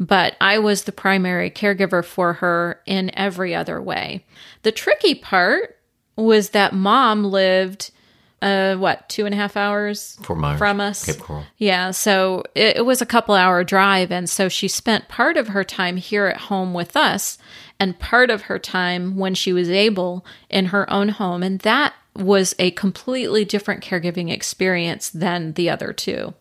But 0.00 0.36
I 0.40 0.58
was 0.58 0.84
the 0.84 0.92
primary 0.92 1.50
caregiver 1.50 2.04
for 2.04 2.34
her 2.34 2.80
in 2.84 3.16
every 3.16 3.54
other 3.54 3.80
way. 3.80 4.24
The 4.62 4.72
tricky 4.72 5.14
part 5.14 5.78
was 6.16 6.50
that 6.50 6.72
mom 6.72 7.24
lived 7.24 7.90
uh 8.42 8.74
what 8.76 9.08
two 9.08 9.24
and 9.26 9.34
a 9.34 9.38
half 9.38 9.56
hours 9.56 10.18
from 10.58 10.80
us? 10.80 11.04
Cape 11.06 11.18
Coral. 11.20 11.44
yeah 11.58 11.90
so 11.90 12.42
it, 12.54 12.78
it 12.78 12.84
was 12.86 13.00
a 13.00 13.06
couple 13.06 13.34
hour 13.34 13.64
drive 13.64 14.10
and 14.10 14.28
so 14.28 14.48
she 14.48 14.68
spent 14.68 15.08
part 15.08 15.36
of 15.36 15.48
her 15.48 15.64
time 15.64 15.96
here 15.96 16.26
at 16.26 16.36
home 16.42 16.74
with 16.74 16.96
us 16.96 17.38
and 17.80 17.98
part 17.98 18.30
of 18.30 18.42
her 18.42 18.58
time 18.58 19.16
when 19.16 19.34
she 19.34 19.52
was 19.52 19.68
able 19.70 20.24
in 20.50 20.66
her 20.66 20.90
own 20.92 21.08
home 21.10 21.42
and 21.42 21.60
that 21.60 21.94
was 22.16 22.54
a 22.58 22.70
completely 22.72 23.44
different 23.44 23.82
caregiving 23.82 24.30
experience 24.30 25.10
than 25.10 25.52
the 25.54 25.68
other 25.70 25.92
two 25.92 26.34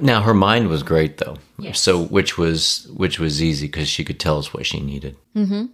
Now 0.00 0.22
her 0.22 0.34
mind 0.34 0.68
was 0.68 0.82
great 0.82 1.18
though, 1.18 1.36
Yes. 1.58 1.80
so 1.80 2.02
which 2.04 2.38
was 2.38 2.88
which 2.94 3.18
was 3.18 3.42
easy 3.42 3.66
because 3.66 3.88
she 3.88 4.02
could 4.04 4.18
tell 4.18 4.38
us 4.38 4.54
what 4.54 4.64
she 4.66 4.80
needed. 4.80 5.16
Mm-hmm. 5.36 5.66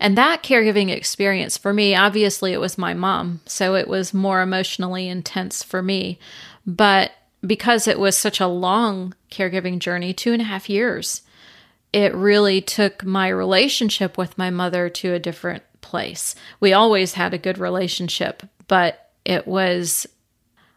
And 0.00 0.16
that 0.16 0.42
caregiving 0.42 0.90
experience 0.90 1.56
for 1.58 1.72
me, 1.72 1.94
obviously, 1.94 2.52
it 2.52 2.60
was 2.60 2.78
my 2.78 2.94
mom. 2.94 3.40
So 3.46 3.74
it 3.74 3.88
was 3.88 4.14
more 4.14 4.40
emotionally 4.40 5.08
intense 5.08 5.62
for 5.62 5.82
me. 5.82 6.18
But 6.66 7.12
because 7.46 7.86
it 7.86 7.98
was 7.98 8.16
such 8.16 8.40
a 8.40 8.46
long 8.46 9.14
caregiving 9.30 9.78
journey, 9.78 10.12
two 10.12 10.32
and 10.32 10.42
a 10.42 10.46
half 10.46 10.68
years, 10.68 11.22
it 11.92 12.14
really 12.14 12.60
took 12.60 13.04
my 13.04 13.28
relationship 13.28 14.18
with 14.18 14.36
my 14.38 14.50
mother 14.50 14.88
to 14.88 15.14
a 15.14 15.18
different 15.18 15.62
place. 15.80 16.34
We 16.60 16.72
always 16.72 17.14
had 17.14 17.32
a 17.32 17.38
good 17.38 17.58
relationship, 17.58 18.42
but 18.66 19.10
it 19.24 19.46
was, 19.46 20.06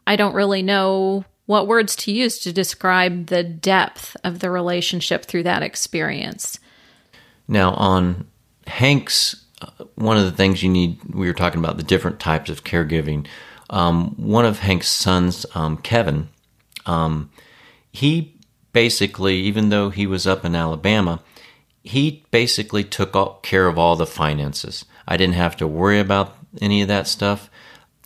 I 0.07 0.15
don't 0.15 0.35
really 0.35 0.61
know 0.61 1.25
what 1.51 1.67
words 1.67 1.97
to 1.97 2.13
use 2.13 2.39
to 2.39 2.53
describe 2.53 3.27
the 3.27 3.43
depth 3.43 4.15
of 4.23 4.39
the 4.39 4.49
relationship 4.49 5.25
through 5.25 5.43
that 5.43 5.61
experience. 5.61 6.59
Now, 7.45 7.73
on 7.73 8.25
Hank's, 8.67 9.35
uh, 9.61 9.83
one 9.95 10.15
of 10.15 10.23
the 10.23 10.31
things 10.31 10.63
you 10.63 10.69
need, 10.69 10.97
we 11.13 11.27
were 11.27 11.33
talking 11.33 11.59
about 11.59 11.75
the 11.75 11.83
different 11.83 12.21
types 12.21 12.49
of 12.49 12.63
caregiving. 12.63 13.27
Um, 13.69 14.15
one 14.15 14.45
of 14.45 14.59
Hank's 14.59 14.87
sons, 14.87 15.45
um, 15.53 15.75
Kevin, 15.75 16.29
um, 16.85 17.29
he 17.91 18.33
basically, 18.71 19.35
even 19.35 19.67
though 19.67 19.89
he 19.89 20.07
was 20.07 20.25
up 20.25 20.45
in 20.45 20.55
Alabama, 20.55 21.21
he 21.83 22.23
basically 22.31 22.85
took 22.85 23.43
care 23.43 23.67
of 23.67 23.77
all 23.77 23.97
the 23.97 24.07
finances. 24.07 24.85
I 25.05 25.17
didn't 25.17 25.35
have 25.35 25.57
to 25.57 25.67
worry 25.67 25.99
about 25.99 26.37
any 26.61 26.81
of 26.81 26.87
that 26.87 27.07
stuff. 27.07 27.49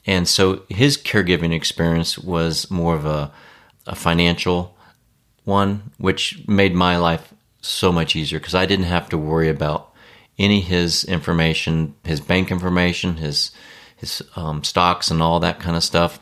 And 0.06 0.28
so 0.28 0.64
his 0.70 0.98
caregiving 0.98 1.54
experience 1.54 2.18
was 2.18 2.70
more 2.70 2.96
of 2.96 3.06
a, 3.06 3.32
a 3.88 3.96
financial 3.96 4.76
one, 5.44 5.92
which 5.98 6.48
made 6.48 6.74
my 6.74 6.98
life 6.98 7.34
so 7.62 7.92
much 7.92 8.16
easier 8.16 8.40
because 8.40 8.56
I 8.56 8.66
didn't 8.66 8.86
have 8.86 9.10
to 9.10 9.18
worry 9.18 9.50
about 9.50 9.92
any 10.38 10.62
his 10.62 11.04
information, 11.06 11.96
his 12.04 12.22
bank 12.22 12.52
information, 12.52 13.18
his 13.18 13.52
his 13.96 14.22
um, 14.36 14.64
stocks, 14.64 15.10
and 15.10 15.22
all 15.22 15.40
that 15.40 15.60
kind 15.60 15.78
of 15.78 15.84
stuff, 15.84 16.20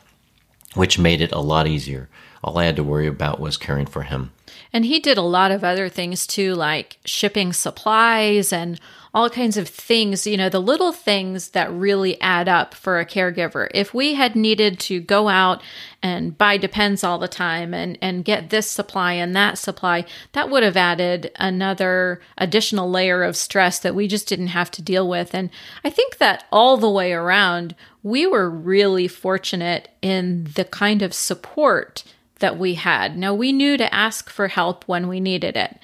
which 0.75 0.99
made 0.99 1.21
it 1.21 1.31
a 1.31 1.39
lot 1.39 1.67
easier. 1.67 2.07
All 2.43 2.57
I 2.59 2.65
had 2.65 2.75
to 2.75 2.83
worry 2.83 3.07
about 3.07 3.39
was 3.39 3.57
caring 3.57 3.87
for 3.87 4.03
him. 4.03 4.31
And 4.71 4.85
he 4.85 4.99
did 4.99 5.17
a 5.17 5.23
lot 5.23 5.51
of 5.51 5.63
other 5.63 5.89
things 5.89 6.27
too, 6.27 6.53
like 6.55 6.97
shipping 7.05 7.53
supplies 7.53 8.53
and 8.53 8.79
all 9.13 9.29
kinds 9.29 9.57
of 9.57 9.69
things, 9.69 10.25
you 10.25 10.35
know, 10.35 10.49
the 10.49 10.59
little 10.59 10.91
things 10.91 11.49
that 11.49 11.71
really 11.71 12.19
add 12.19 12.49
up 12.49 12.73
for 12.73 12.99
a 12.99 13.05
caregiver. 13.05 13.69
If 13.71 13.93
we 13.93 14.15
had 14.15 14.35
needed 14.35 14.79
to 14.81 14.99
go 14.99 15.29
out 15.29 15.61
and 16.01 16.35
buy 16.35 16.57
Depends 16.57 17.03
all 17.03 17.19
the 17.19 17.27
time 17.27 17.75
and, 17.75 17.97
and 18.01 18.25
get 18.25 18.49
this 18.49 18.69
supply 18.69 19.13
and 19.13 19.35
that 19.35 19.59
supply, 19.59 20.05
that 20.31 20.49
would 20.49 20.63
have 20.63 20.75
added 20.75 21.31
another 21.35 22.21
additional 22.39 22.89
layer 22.89 23.21
of 23.21 23.35
stress 23.35 23.77
that 23.79 23.93
we 23.93 24.07
just 24.07 24.27
didn't 24.27 24.47
have 24.47 24.71
to 24.71 24.81
deal 24.81 25.07
with. 25.07 25.35
And 25.35 25.51
I 25.83 25.91
think 25.91 26.17
that 26.17 26.45
all 26.51 26.77
the 26.77 26.89
way 26.89 27.13
around, 27.13 27.75
we 28.01 28.25
were 28.25 28.49
really 28.49 29.07
fortunate 29.07 29.89
in 30.01 30.45
the 30.55 30.65
kind 30.65 31.03
of 31.03 31.13
support 31.13 32.03
that 32.39 32.57
we 32.57 32.73
had. 32.73 33.17
Now, 33.17 33.33
we 33.33 33.53
knew 33.53 33.77
to 33.77 33.93
ask 33.93 34.29
for 34.29 34.49
help 34.49 34.83
when 34.87 35.07
we 35.07 35.19
needed 35.19 35.55
it. 35.55 35.77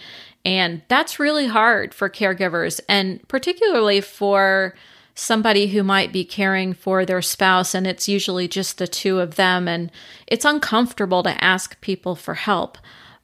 And 0.45 0.81
that's 0.87 1.19
really 1.19 1.47
hard 1.47 1.93
for 1.93 2.09
caregivers, 2.09 2.79
and 2.87 3.25
particularly 3.27 4.01
for 4.01 4.73
somebody 5.13 5.67
who 5.67 5.83
might 5.83 6.13
be 6.13 6.23
caring 6.23 6.73
for 6.73 7.05
their 7.05 7.21
spouse, 7.21 7.75
and 7.75 7.85
it's 7.85 8.07
usually 8.07 8.47
just 8.47 8.77
the 8.77 8.87
two 8.87 9.19
of 9.19 9.35
them. 9.35 9.67
And 9.67 9.91
it's 10.27 10.45
uncomfortable 10.45 11.23
to 11.23 11.43
ask 11.43 11.79
people 11.81 12.15
for 12.15 12.35
help. 12.35 12.77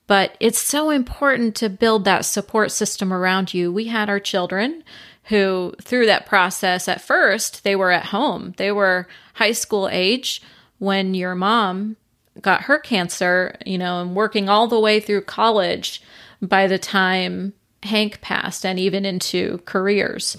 But 0.07 0.35
it's 0.39 0.61
so 0.61 0.89
important 0.89 1.55
to 1.55 1.69
build 1.69 2.05
that 2.05 2.25
support 2.25 2.71
system 2.71 3.11
around 3.11 3.53
you. 3.53 3.71
We 3.71 3.85
had 3.85 4.09
our 4.09 4.19
children 4.19 4.83
who, 5.25 5.73
through 5.81 6.05
that 6.05 6.27
process, 6.27 6.87
at 6.87 7.01
first, 7.01 7.63
they 7.63 7.75
were 7.75 7.91
at 7.91 8.07
home. 8.07 8.53
They 8.57 8.71
were 8.71 9.07
high 9.35 9.53
school 9.53 9.89
age 9.91 10.41
when 10.77 11.13
your 11.13 11.33
mom 11.33 11.95
got 12.41 12.63
her 12.63 12.77
cancer, 12.77 13.57
you 13.65 13.77
know, 13.77 14.01
and 14.01 14.15
working 14.15 14.49
all 14.49 14.67
the 14.67 14.79
way 14.79 14.99
through 14.99 15.21
college 15.21 16.01
by 16.41 16.67
the 16.67 16.79
time 16.79 17.53
Hank 17.83 18.21
passed 18.21 18.65
and 18.65 18.79
even 18.79 19.05
into 19.05 19.59
careers. 19.65 20.37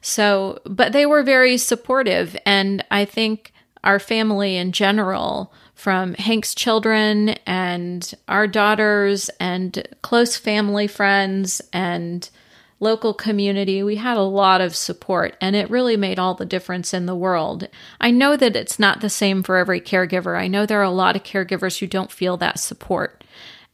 So, 0.00 0.60
but 0.64 0.92
they 0.92 1.06
were 1.06 1.22
very 1.22 1.56
supportive. 1.56 2.36
And 2.44 2.84
I 2.90 3.04
think 3.04 3.52
our 3.84 3.98
family 3.98 4.56
in 4.56 4.72
general 4.72 5.52
from 5.74 6.14
Hank's 6.14 6.54
children 6.54 7.30
and 7.46 8.12
our 8.28 8.46
daughters 8.46 9.30
and 9.40 9.86
close 10.02 10.36
family 10.36 10.86
friends 10.86 11.60
and 11.72 12.28
local 12.78 13.14
community. 13.14 13.82
We 13.82 13.96
had 13.96 14.16
a 14.16 14.22
lot 14.22 14.60
of 14.60 14.74
support 14.74 15.36
and 15.40 15.54
it 15.54 15.70
really 15.70 15.96
made 15.96 16.18
all 16.18 16.34
the 16.34 16.44
difference 16.44 16.92
in 16.92 17.06
the 17.06 17.14
world. 17.14 17.68
I 18.00 18.10
know 18.10 18.36
that 18.36 18.56
it's 18.56 18.78
not 18.78 19.00
the 19.00 19.08
same 19.08 19.44
for 19.44 19.56
every 19.56 19.80
caregiver. 19.80 20.36
I 20.36 20.48
know 20.48 20.66
there 20.66 20.80
are 20.80 20.84
a 20.84 20.90
lot 20.90 21.14
of 21.14 21.22
caregivers 21.22 21.78
who 21.78 21.86
don't 21.86 22.10
feel 22.10 22.36
that 22.38 22.58
support. 22.58 23.22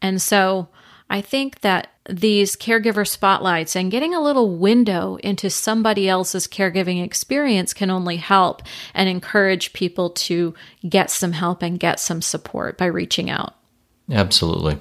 And 0.03 0.21
so 0.21 0.69
I 1.11 1.21
think 1.21 1.61
that 1.61 1.89
these 2.09 2.57
caregiver 2.57 3.07
spotlights 3.07 3.77
and 3.77 3.91
getting 3.91 4.15
a 4.15 4.21
little 4.21 4.57
window 4.57 5.17
into 5.17 5.51
somebody 5.51 6.09
else's 6.09 6.47
caregiving 6.47 7.03
experience 7.03 7.75
can 7.75 7.91
only 7.91 8.17
help 8.17 8.63
and 8.95 9.09
encourage 9.09 9.73
people 9.73 10.11
to 10.11 10.55
get 10.89 11.11
some 11.11 11.33
help 11.33 11.63
and 11.63 11.81
get 11.81 12.01
some 12.01 12.23
support 12.23 12.79
by 12.79 12.87
reaching 12.87 13.31
out. 13.31 13.55
Absolutely. 14.11 14.79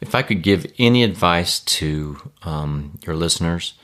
If 0.00 0.14
I 0.14 0.22
could 0.22 0.42
give 0.42 0.66
any 0.78 1.04
advice 1.04 1.60
to 1.60 2.16
um, 2.42 2.98
your 3.06 3.14
listeners, 3.14 3.74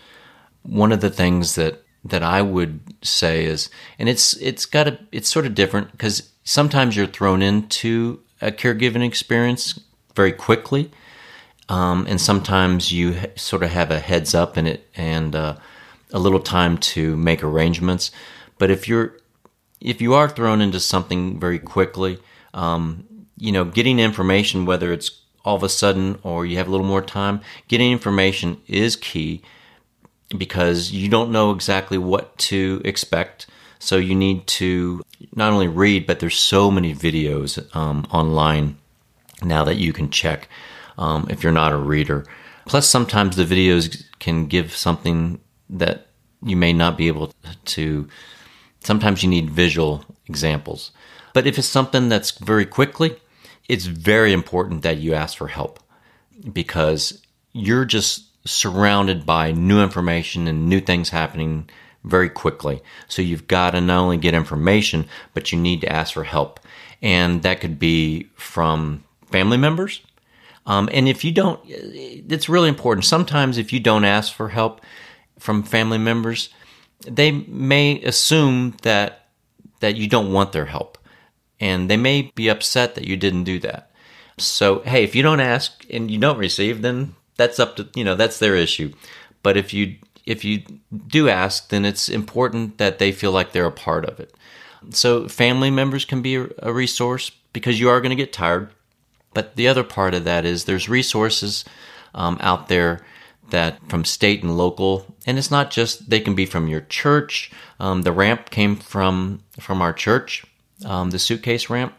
one 0.63 0.93
of 0.93 1.01
the 1.01 1.11
things 1.11 1.55
that 1.55 1.85
that 2.05 2.23
I 2.23 2.43
would 2.43 2.81
say 3.03 3.45
is, 3.45 3.71
and 3.99 4.09
it's 4.09 4.35
it's 4.35 4.67
got 4.67 4.89
a 4.89 4.99
it's 5.13 5.29
sort 5.29 5.47
of 5.47 5.55
different 5.55 5.93
because 5.93 6.31
sometimes 6.45 6.97
you're 6.97 7.07
thrown 7.07 7.43
into 7.43 8.21
a 8.41 8.51
caregiving 8.51 9.05
experience 9.05 9.81
very 10.15 10.33
quickly, 10.33 10.91
um, 11.69 12.07
and 12.09 12.21
sometimes 12.21 12.93
you 12.93 13.17
sort 13.37 13.63
of 13.63 13.71
have 13.71 13.91
a 13.91 13.99
heads 13.99 14.35
up 14.35 14.57
in 14.57 14.67
it 14.67 14.89
and 14.97 15.37
uh, 15.37 15.57
a 16.13 16.19
little 16.19 16.41
time 16.41 16.79
to 16.79 17.17
make 17.17 17.43
arrangements. 17.43 18.11
But 18.59 18.71
if 18.71 18.89
you're 18.89 19.17
if 19.81 20.01
you 20.01 20.15
are 20.15 20.29
thrown 20.29 20.61
into 20.61 20.81
something 20.81 21.39
very 21.39 21.59
quickly, 21.59 22.19
um, 22.53 23.05
you 23.37 23.53
know, 23.53 23.65
getting 23.65 24.01
information, 24.01 24.67
whether 24.67 24.93
it's 24.93 25.23
all 25.45 25.55
of 25.55 25.63
a 25.63 25.69
sudden 25.69 26.19
or 26.25 26.45
you 26.45 26.57
have 26.57 26.67
a 26.67 26.71
little 26.71 26.87
more 26.87 27.03
time, 27.03 27.41
getting 27.69 27.93
information 27.93 28.61
is 28.67 28.97
key 28.97 29.41
because 30.37 30.91
you 30.91 31.09
don't 31.09 31.31
know 31.31 31.53
exactly 31.53 31.97
what 31.97 32.37
to 32.39 32.83
expect. 32.85 33.47
So 33.79 33.97
you 33.97 34.15
need 34.17 34.47
to 34.49 35.03
not 35.37 35.53
only 35.53 35.69
read, 35.69 36.07
but 36.07 36.19
there's 36.19 36.37
so 36.37 36.71
many 36.71 36.93
videos 36.95 37.75
um, 37.77 38.07
online 38.11 38.79
now 39.43 39.63
that 39.65 39.77
you 39.77 39.93
can 39.93 40.11
check 40.11 40.49
um, 40.99 41.27
if 41.31 41.43
you're 41.43 41.53
not 41.53 41.73
a 41.73 41.77
reader. 41.77 42.27
Plus, 42.67 42.87
sometimes 42.87 43.37
the 43.37 43.45
videos 43.45 44.05
can 44.19 44.47
give 44.47 44.77
something 44.77 45.41
that 45.71 46.09
you 46.43 46.57
may 46.57 46.73
not 46.73 46.99
be 46.99 47.09
able 47.09 47.33
to. 47.65 48.09
Sometimes 48.81 49.23
you 49.23 49.31
need 49.31 49.51
visual 49.51 50.05
examples. 50.27 50.91
But 51.33 51.47
if 51.47 51.59
it's 51.59 51.69
something 51.69 52.09
that's 52.09 52.33
very 52.33 52.67
quickly, 52.67 53.17
it's 53.69 53.87
very 53.87 54.33
important 54.33 54.83
that 54.83 54.99
you 54.99 55.15
ask 55.15 55.37
for 55.37 55.49
help 55.49 55.79
because 56.53 57.23
you're 57.53 57.85
just 57.85 58.25
surrounded 58.47 59.27
by 59.27 59.53
new 59.53 59.81
information 59.83 60.47
and 60.49 60.69
new 60.69 60.81
things 60.81 61.11
happening 61.11 61.69
very 62.05 62.31
quickly. 62.31 62.83
So 63.09 63.23
you've 63.23 63.49
got 63.49 63.73
to 63.73 63.81
not 63.81 63.99
only 64.01 64.17
get 64.17 64.35
information, 64.35 65.07
but 65.35 65.53
you 65.53 65.59
need 65.59 65.81
to 65.83 65.93
ask 65.93 66.15
for 66.15 66.25
help. 66.25 66.61
And 67.03 67.43
that 67.43 67.61
could 67.61 67.79
be 67.79 68.29
from 68.35 69.05
family 69.31 69.59
members. 69.59 70.01
Um, 70.69 70.89
and 70.93 71.09
if 71.09 71.25
you 71.25 71.33
don't, 71.33 71.59
it's 71.67 72.49
really 72.49 72.69
important. 72.69 73.07
Sometimes 73.07 73.59
if 73.59 73.73
you 73.73 73.81
don't 73.81 74.05
ask 74.05 74.33
for 74.33 74.51
help 74.51 74.83
from 75.39 75.63
family 75.63 75.99
members, 75.99 76.51
they 77.07 77.33
may 77.33 78.01
assume 78.03 78.77
that 78.83 79.31
that 79.81 79.97
you 79.97 80.09
don't 80.09 80.33
want 80.33 80.53
their 80.53 80.67
help 80.67 80.99
and 81.61 81.89
they 81.89 81.97
may 81.97 82.33
be 82.35 82.49
upset 82.49 82.95
that 82.95 83.07
you 83.07 83.17
didn't 83.17 83.45
do 83.45 83.59
that. 83.61 83.91
So, 84.37 84.81
hey, 84.81 85.05
if 85.05 85.15
you 85.15 85.23
don't 85.23 85.41
ask 85.41 85.85
and 85.91 86.11
you 86.11 86.19
don't 86.19 86.39
receive, 86.39 86.83
then 86.83 87.15
that's 87.37 87.59
up 87.59 87.77
to, 87.77 87.89
you 87.95 88.05
know, 88.05 88.15
that's 88.15 88.39
their 88.39 88.55
issue. 88.55 88.93
But 89.43 89.57
if 89.57 89.73
you 89.73 89.97
if 90.27 90.45
you 90.45 90.63
do 91.07 91.31
ask, 91.31 91.71
then 91.71 91.87
it's 91.87 92.11
important 92.11 92.77
that 92.77 92.99
they 92.99 93.13
feel 93.13 93.33
like 93.33 93.53
they're 93.53 93.65
a 93.65 93.73
part 93.73 94.05
of 94.05 94.21
it. 94.21 94.35
So, 94.91 95.29
family 95.29 95.71
members 95.71 96.05
can 96.05 96.21
be 96.21 96.37
a 96.37 96.73
resource 96.73 97.31
because 97.53 97.81
you 97.81 97.89
are 97.89 98.01
going 98.01 98.11
to 98.11 98.23
get 98.23 98.33
tired. 98.33 98.71
But 99.39 99.55
the 99.55 99.69
other 99.69 99.85
part 99.85 100.15
of 100.15 100.25
that 100.25 100.45
is 100.45 100.65
there's 100.65 100.89
resources 100.89 101.65
um, 102.13 102.39
out 102.41 102.67
there 102.67 103.07
that 103.51 103.79
from 103.89 104.05
state 104.05 104.43
and 104.43 104.59
local, 104.59 105.15
and 105.29 105.39
it's 105.39 105.53
not 105.53 105.71
just 105.71 106.11
they 106.11 106.19
can 106.19 106.35
be 106.35 106.45
from 106.45 106.67
your 106.67 106.81
church. 106.81 107.53
Um, 107.79 108.03
the 108.03 108.11
ramp 108.11 108.51
came 108.51 108.75
from 108.75 109.45
from 109.61 109.81
our 109.81 109.93
church 109.93 110.45
um, 110.85 111.11
the 111.11 111.21
suitcase 111.21 111.71
ramp. 111.71 111.95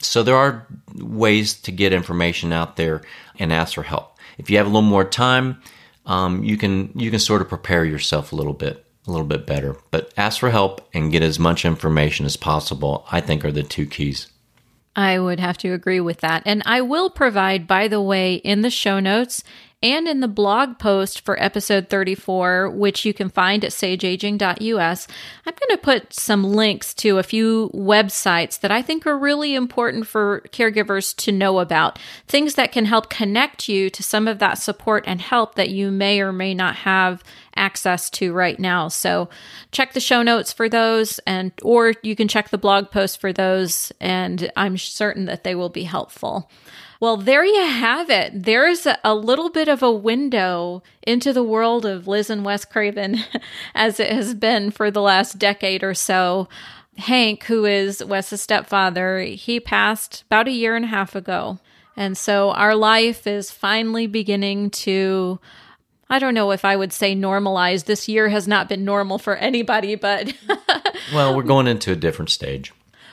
So 0.00 0.24
there 0.24 0.34
are 0.34 0.66
ways 0.96 1.54
to 1.60 1.70
get 1.70 1.92
information 1.92 2.52
out 2.52 2.74
there 2.74 3.02
and 3.38 3.52
ask 3.52 3.74
for 3.74 3.84
help. 3.84 4.18
If 4.36 4.50
you 4.50 4.56
have 4.56 4.66
a 4.66 4.70
little 4.70 4.82
more 4.82 5.04
time, 5.04 5.62
um, 6.06 6.42
you 6.42 6.56
can 6.56 6.90
you 6.96 7.12
can 7.12 7.20
sort 7.20 7.40
of 7.40 7.48
prepare 7.48 7.84
yourself 7.84 8.32
a 8.32 8.36
little 8.36 8.54
bit 8.54 8.84
a 9.06 9.10
little 9.12 9.26
bit 9.26 9.46
better. 9.46 9.76
But 9.92 10.12
ask 10.16 10.40
for 10.40 10.50
help 10.50 10.88
and 10.92 11.12
get 11.12 11.22
as 11.22 11.38
much 11.38 11.64
information 11.64 12.26
as 12.26 12.36
possible. 12.36 13.06
I 13.12 13.20
think 13.20 13.44
are 13.44 13.52
the 13.52 13.62
two 13.62 13.86
keys. 13.86 14.26
I 14.96 15.18
would 15.18 15.40
have 15.40 15.58
to 15.58 15.72
agree 15.72 16.00
with 16.00 16.20
that. 16.20 16.42
And 16.46 16.62
I 16.66 16.80
will 16.80 17.10
provide, 17.10 17.66
by 17.66 17.88
the 17.88 18.00
way, 18.00 18.34
in 18.34 18.62
the 18.62 18.70
show 18.70 18.98
notes 18.98 19.44
and 19.82 20.06
in 20.06 20.20
the 20.20 20.28
blog 20.28 20.78
post 20.78 21.22
for 21.22 21.42
episode 21.42 21.88
34, 21.88 22.68
which 22.68 23.06
you 23.06 23.14
can 23.14 23.30
find 23.30 23.64
at 23.64 23.70
sageaging.us, 23.70 25.08
I'm 25.46 25.54
going 25.54 25.76
to 25.78 25.82
put 25.82 26.12
some 26.12 26.44
links 26.44 26.92
to 26.94 27.16
a 27.16 27.22
few 27.22 27.70
websites 27.72 28.60
that 28.60 28.70
I 28.70 28.82
think 28.82 29.06
are 29.06 29.16
really 29.16 29.54
important 29.54 30.06
for 30.06 30.42
caregivers 30.52 31.16
to 31.18 31.32
know 31.32 31.60
about. 31.60 31.98
Things 32.26 32.56
that 32.56 32.72
can 32.72 32.84
help 32.84 33.08
connect 33.08 33.70
you 33.70 33.88
to 33.88 34.02
some 34.02 34.28
of 34.28 34.38
that 34.40 34.58
support 34.58 35.04
and 35.06 35.20
help 35.20 35.54
that 35.54 35.70
you 35.70 35.90
may 35.90 36.20
or 36.20 36.32
may 36.32 36.52
not 36.52 36.76
have 36.76 37.24
access 37.56 38.10
to 38.10 38.32
right 38.32 38.58
now. 38.58 38.88
So 38.88 39.28
check 39.72 39.92
the 39.92 40.00
show 40.00 40.22
notes 40.22 40.52
for 40.52 40.68
those 40.68 41.18
and 41.20 41.52
or 41.62 41.94
you 42.02 42.16
can 42.16 42.28
check 42.28 42.50
the 42.50 42.58
blog 42.58 42.90
post 42.90 43.20
for 43.20 43.32
those 43.32 43.92
and 44.00 44.50
I'm 44.56 44.78
certain 44.78 45.26
that 45.26 45.44
they 45.44 45.54
will 45.54 45.68
be 45.68 45.84
helpful. 45.84 46.50
Well, 47.00 47.16
there 47.16 47.44
you 47.44 47.62
have 47.62 48.10
it. 48.10 48.44
There's 48.44 48.86
a 49.02 49.14
little 49.14 49.48
bit 49.48 49.68
of 49.68 49.82
a 49.82 49.90
window 49.90 50.82
into 51.02 51.32
the 51.32 51.42
world 51.42 51.86
of 51.86 52.06
Liz 52.06 52.28
and 52.28 52.44
Wes 52.44 52.66
Craven 52.66 53.20
as 53.74 53.98
it 53.98 54.12
has 54.12 54.34
been 54.34 54.70
for 54.70 54.90
the 54.90 55.00
last 55.00 55.38
decade 55.38 55.82
or 55.82 55.94
so. 55.94 56.46
Hank, 56.98 57.44
who 57.44 57.64
is 57.64 58.04
Wes's 58.04 58.42
stepfather, 58.42 59.20
he 59.20 59.58
passed 59.60 60.24
about 60.26 60.48
a 60.48 60.52
year 60.52 60.76
and 60.76 60.84
a 60.84 60.88
half 60.88 61.14
ago. 61.14 61.58
And 61.96 62.16
so 62.16 62.50
our 62.50 62.74
life 62.74 63.26
is 63.26 63.50
finally 63.50 64.06
beginning 64.06 64.70
to 64.70 65.40
I 66.10 66.18
don't 66.18 66.34
know 66.34 66.50
if 66.50 66.64
I 66.64 66.76
would 66.76 66.92
say 66.92 67.14
normalized. 67.14 67.86
This 67.86 68.08
year 68.08 68.28
has 68.28 68.48
not 68.48 68.68
been 68.68 68.84
normal 68.84 69.18
for 69.18 69.36
anybody, 69.36 69.94
but 69.94 70.34
well, 71.14 71.36
we're 71.36 71.42
going 71.42 71.66
into 71.66 71.92
a 71.92 71.96
different 71.96 72.30
stage. 72.30 72.72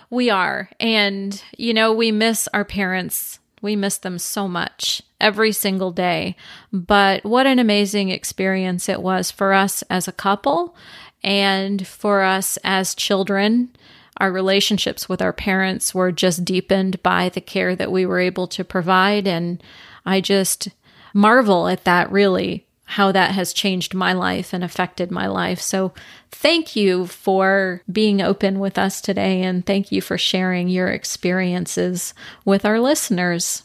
We 0.10 0.30
are. 0.30 0.70
And 0.80 1.41
you 1.58 1.74
know, 1.74 1.93
we 1.93 2.12
miss 2.12 2.50
our 2.54 2.66
parents 2.66 3.39
we 3.62 3.76
miss 3.76 3.98
them 3.98 4.20
so 4.20 4.48
much 4.48 5.02
every 5.20 5.52
single 5.52 5.91
day. 5.91 6.36
But 6.72 7.24
what 7.24 7.48
an 7.48 7.60
amazing 7.60 8.10
experience 8.10 8.88
it 8.88 9.02
was 9.02 9.32
for 9.32 9.54
us 9.54 9.84
as 9.89 10.08
a 10.08 10.14
couple 10.14 10.76
and 11.24 11.86
for 11.88 12.22
us 12.22 12.58
as 12.64 12.93
children. 12.93 13.70
Our 14.18 14.32
relationships 14.32 15.10
with 15.10 15.22
our 15.22 15.34
parents 15.34 15.93
were 15.93 16.12
just 16.12 16.45
deepened 16.45 17.02
by 17.04 17.30
the 17.30 17.41
care 17.41 17.76
that 17.76 17.91
we 17.91 18.06
were 18.06 18.20
able 18.20 18.48
to 18.48 18.64
provide. 18.64 19.28
And 19.28 19.62
I 20.06 20.22
just 20.22 20.70
marvel 21.14 21.68
at 21.68 21.84
that, 21.84 22.12
really, 22.12 22.66
how 22.92 23.12
that 23.12 23.32
has 23.32 23.52
changed 23.52 23.94
my 23.94 24.14
life 24.14 24.54
and 24.54 24.64
affected 24.64 25.12
my 25.12 25.28
life. 25.28 25.60
So, 25.60 25.94
thank 26.32 26.76
you 26.76 27.06
for 27.06 27.82
being 27.92 28.22
open 28.22 28.60
with 28.60 28.78
us 28.78 29.02
today, 29.02 29.44
and 29.44 29.66
thank 29.66 29.92
you 29.92 30.02
for 30.02 30.18
sharing 30.18 30.70
your 30.70 30.88
experiences 30.88 32.14
with 32.46 32.66
our 32.66 32.80
listeners. 32.80 33.64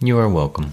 You 0.00 0.18
are 0.18 0.28
welcome. 0.28 0.72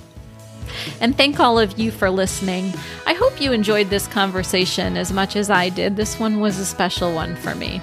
And 1.00 1.16
thank 1.16 1.40
all 1.40 1.60
of 1.60 1.78
you 1.78 1.92
for 1.92 2.10
listening. 2.10 2.74
I 3.06 3.14
hope 3.14 3.40
you 3.40 3.52
enjoyed 3.52 3.90
this 3.90 4.08
conversation 4.08 4.98
as 4.98 5.14
much 5.14 5.36
as 5.36 5.50
I 5.50 5.70
did. 5.70 5.96
This 5.96 6.20
one 6.20 6.40
was 6.40 6.58
a 6.60 6.66
special 6.66 7.14
one 7.14 7.36
for 7.36 7.54
me. 7.56 7.82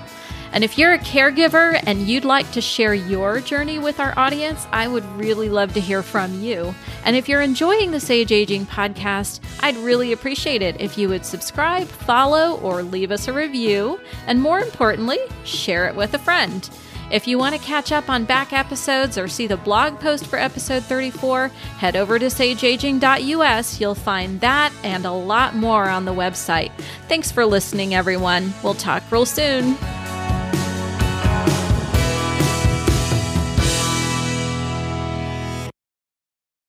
And 0.55 0.63
if 0.63 0.79
you're 0.79 0.93
a 0.93 0.99
caregiver 0.99 1.83
and 1.85 2.03
you'd 2.03 2.25
like 2.25 2.51
to 2.53 2.61
share 2.61 2.95
your 2.95 3.41
journey 3.41 3.81
with 3.81 3.99
our 3.99 4.17
audience, 4.17 4.69
I 4.71 4.87
would 4.87 5.05
really 5.17 5.49
love 5.49 5.75
to 5.75 5.81
hear 5.81 6.01
from 6.01 6.41
you. 6.41 6.73
And 7.05 7.17
if 7.17 7.29
you're 7.29 7.43
enjoying 7.43 7.91
the 7.91 7.99
Sage 7.99 8.31
Aging 8.31 8.67
podcast, 8.67 9.41
I'd 9.61 9.77
really 9.79 10.13
appreciate 10.13 10.63
it 10.63 10.81
if 10.81 10.97
you 10.97 11.09
would 11.09 11.27
subscribe, 11.27 11.89
follow, 11.89 12.59
or 12.61 12.85
leave 12.85 13.11
us 13.11 13.27
a 13.27 13.33
review. 13.33 13.99
And 14.29 14.41
more 14.41 14.61
importantly, 14.61 15.19
share 15.45 15.89
it 15.89 15.97
with 15.97 16.15
a 16.15 16.21
friend. 16.21 16.71
If 17.11 17.27
you 17.27 17.37
want 17.37 17.57
to 17.57 17.61
catch 17.61 17.91
up 17.91 18.09
on 18.09 18.25
back 18.25 18.53
episodes 18.53 19.19
or 19.19 19.27
see 19.27 19.49
the 19.49 19.57
blog 19.57 19.99
post 19.99 20.25
for 20.27 20.39
episode 20.39 20.85
34, 20.85 21.49
head 21.79 21.97
over 21.97 22.19
to 22.19 22.27
sageaging.us. 22.27 23.81
You'll 23.81 23.95
find 23.97 24.41
that 24.41 24.73
and 24.85 25.05
a 25.05 25.13
lot 25.13 25.57
more 25.57 25.89
on 25.89 26.05
the 26.05 26.15
website. 26.15 26.71
Thanks 27.09 27.33
for 27.33 27.45
listening, 27.45 27.95
everyone. 27.95 28.55
We'll 28.63 28.75
talk 28.75 29.03
real 29.11 29.27
soon. 29.27 29.77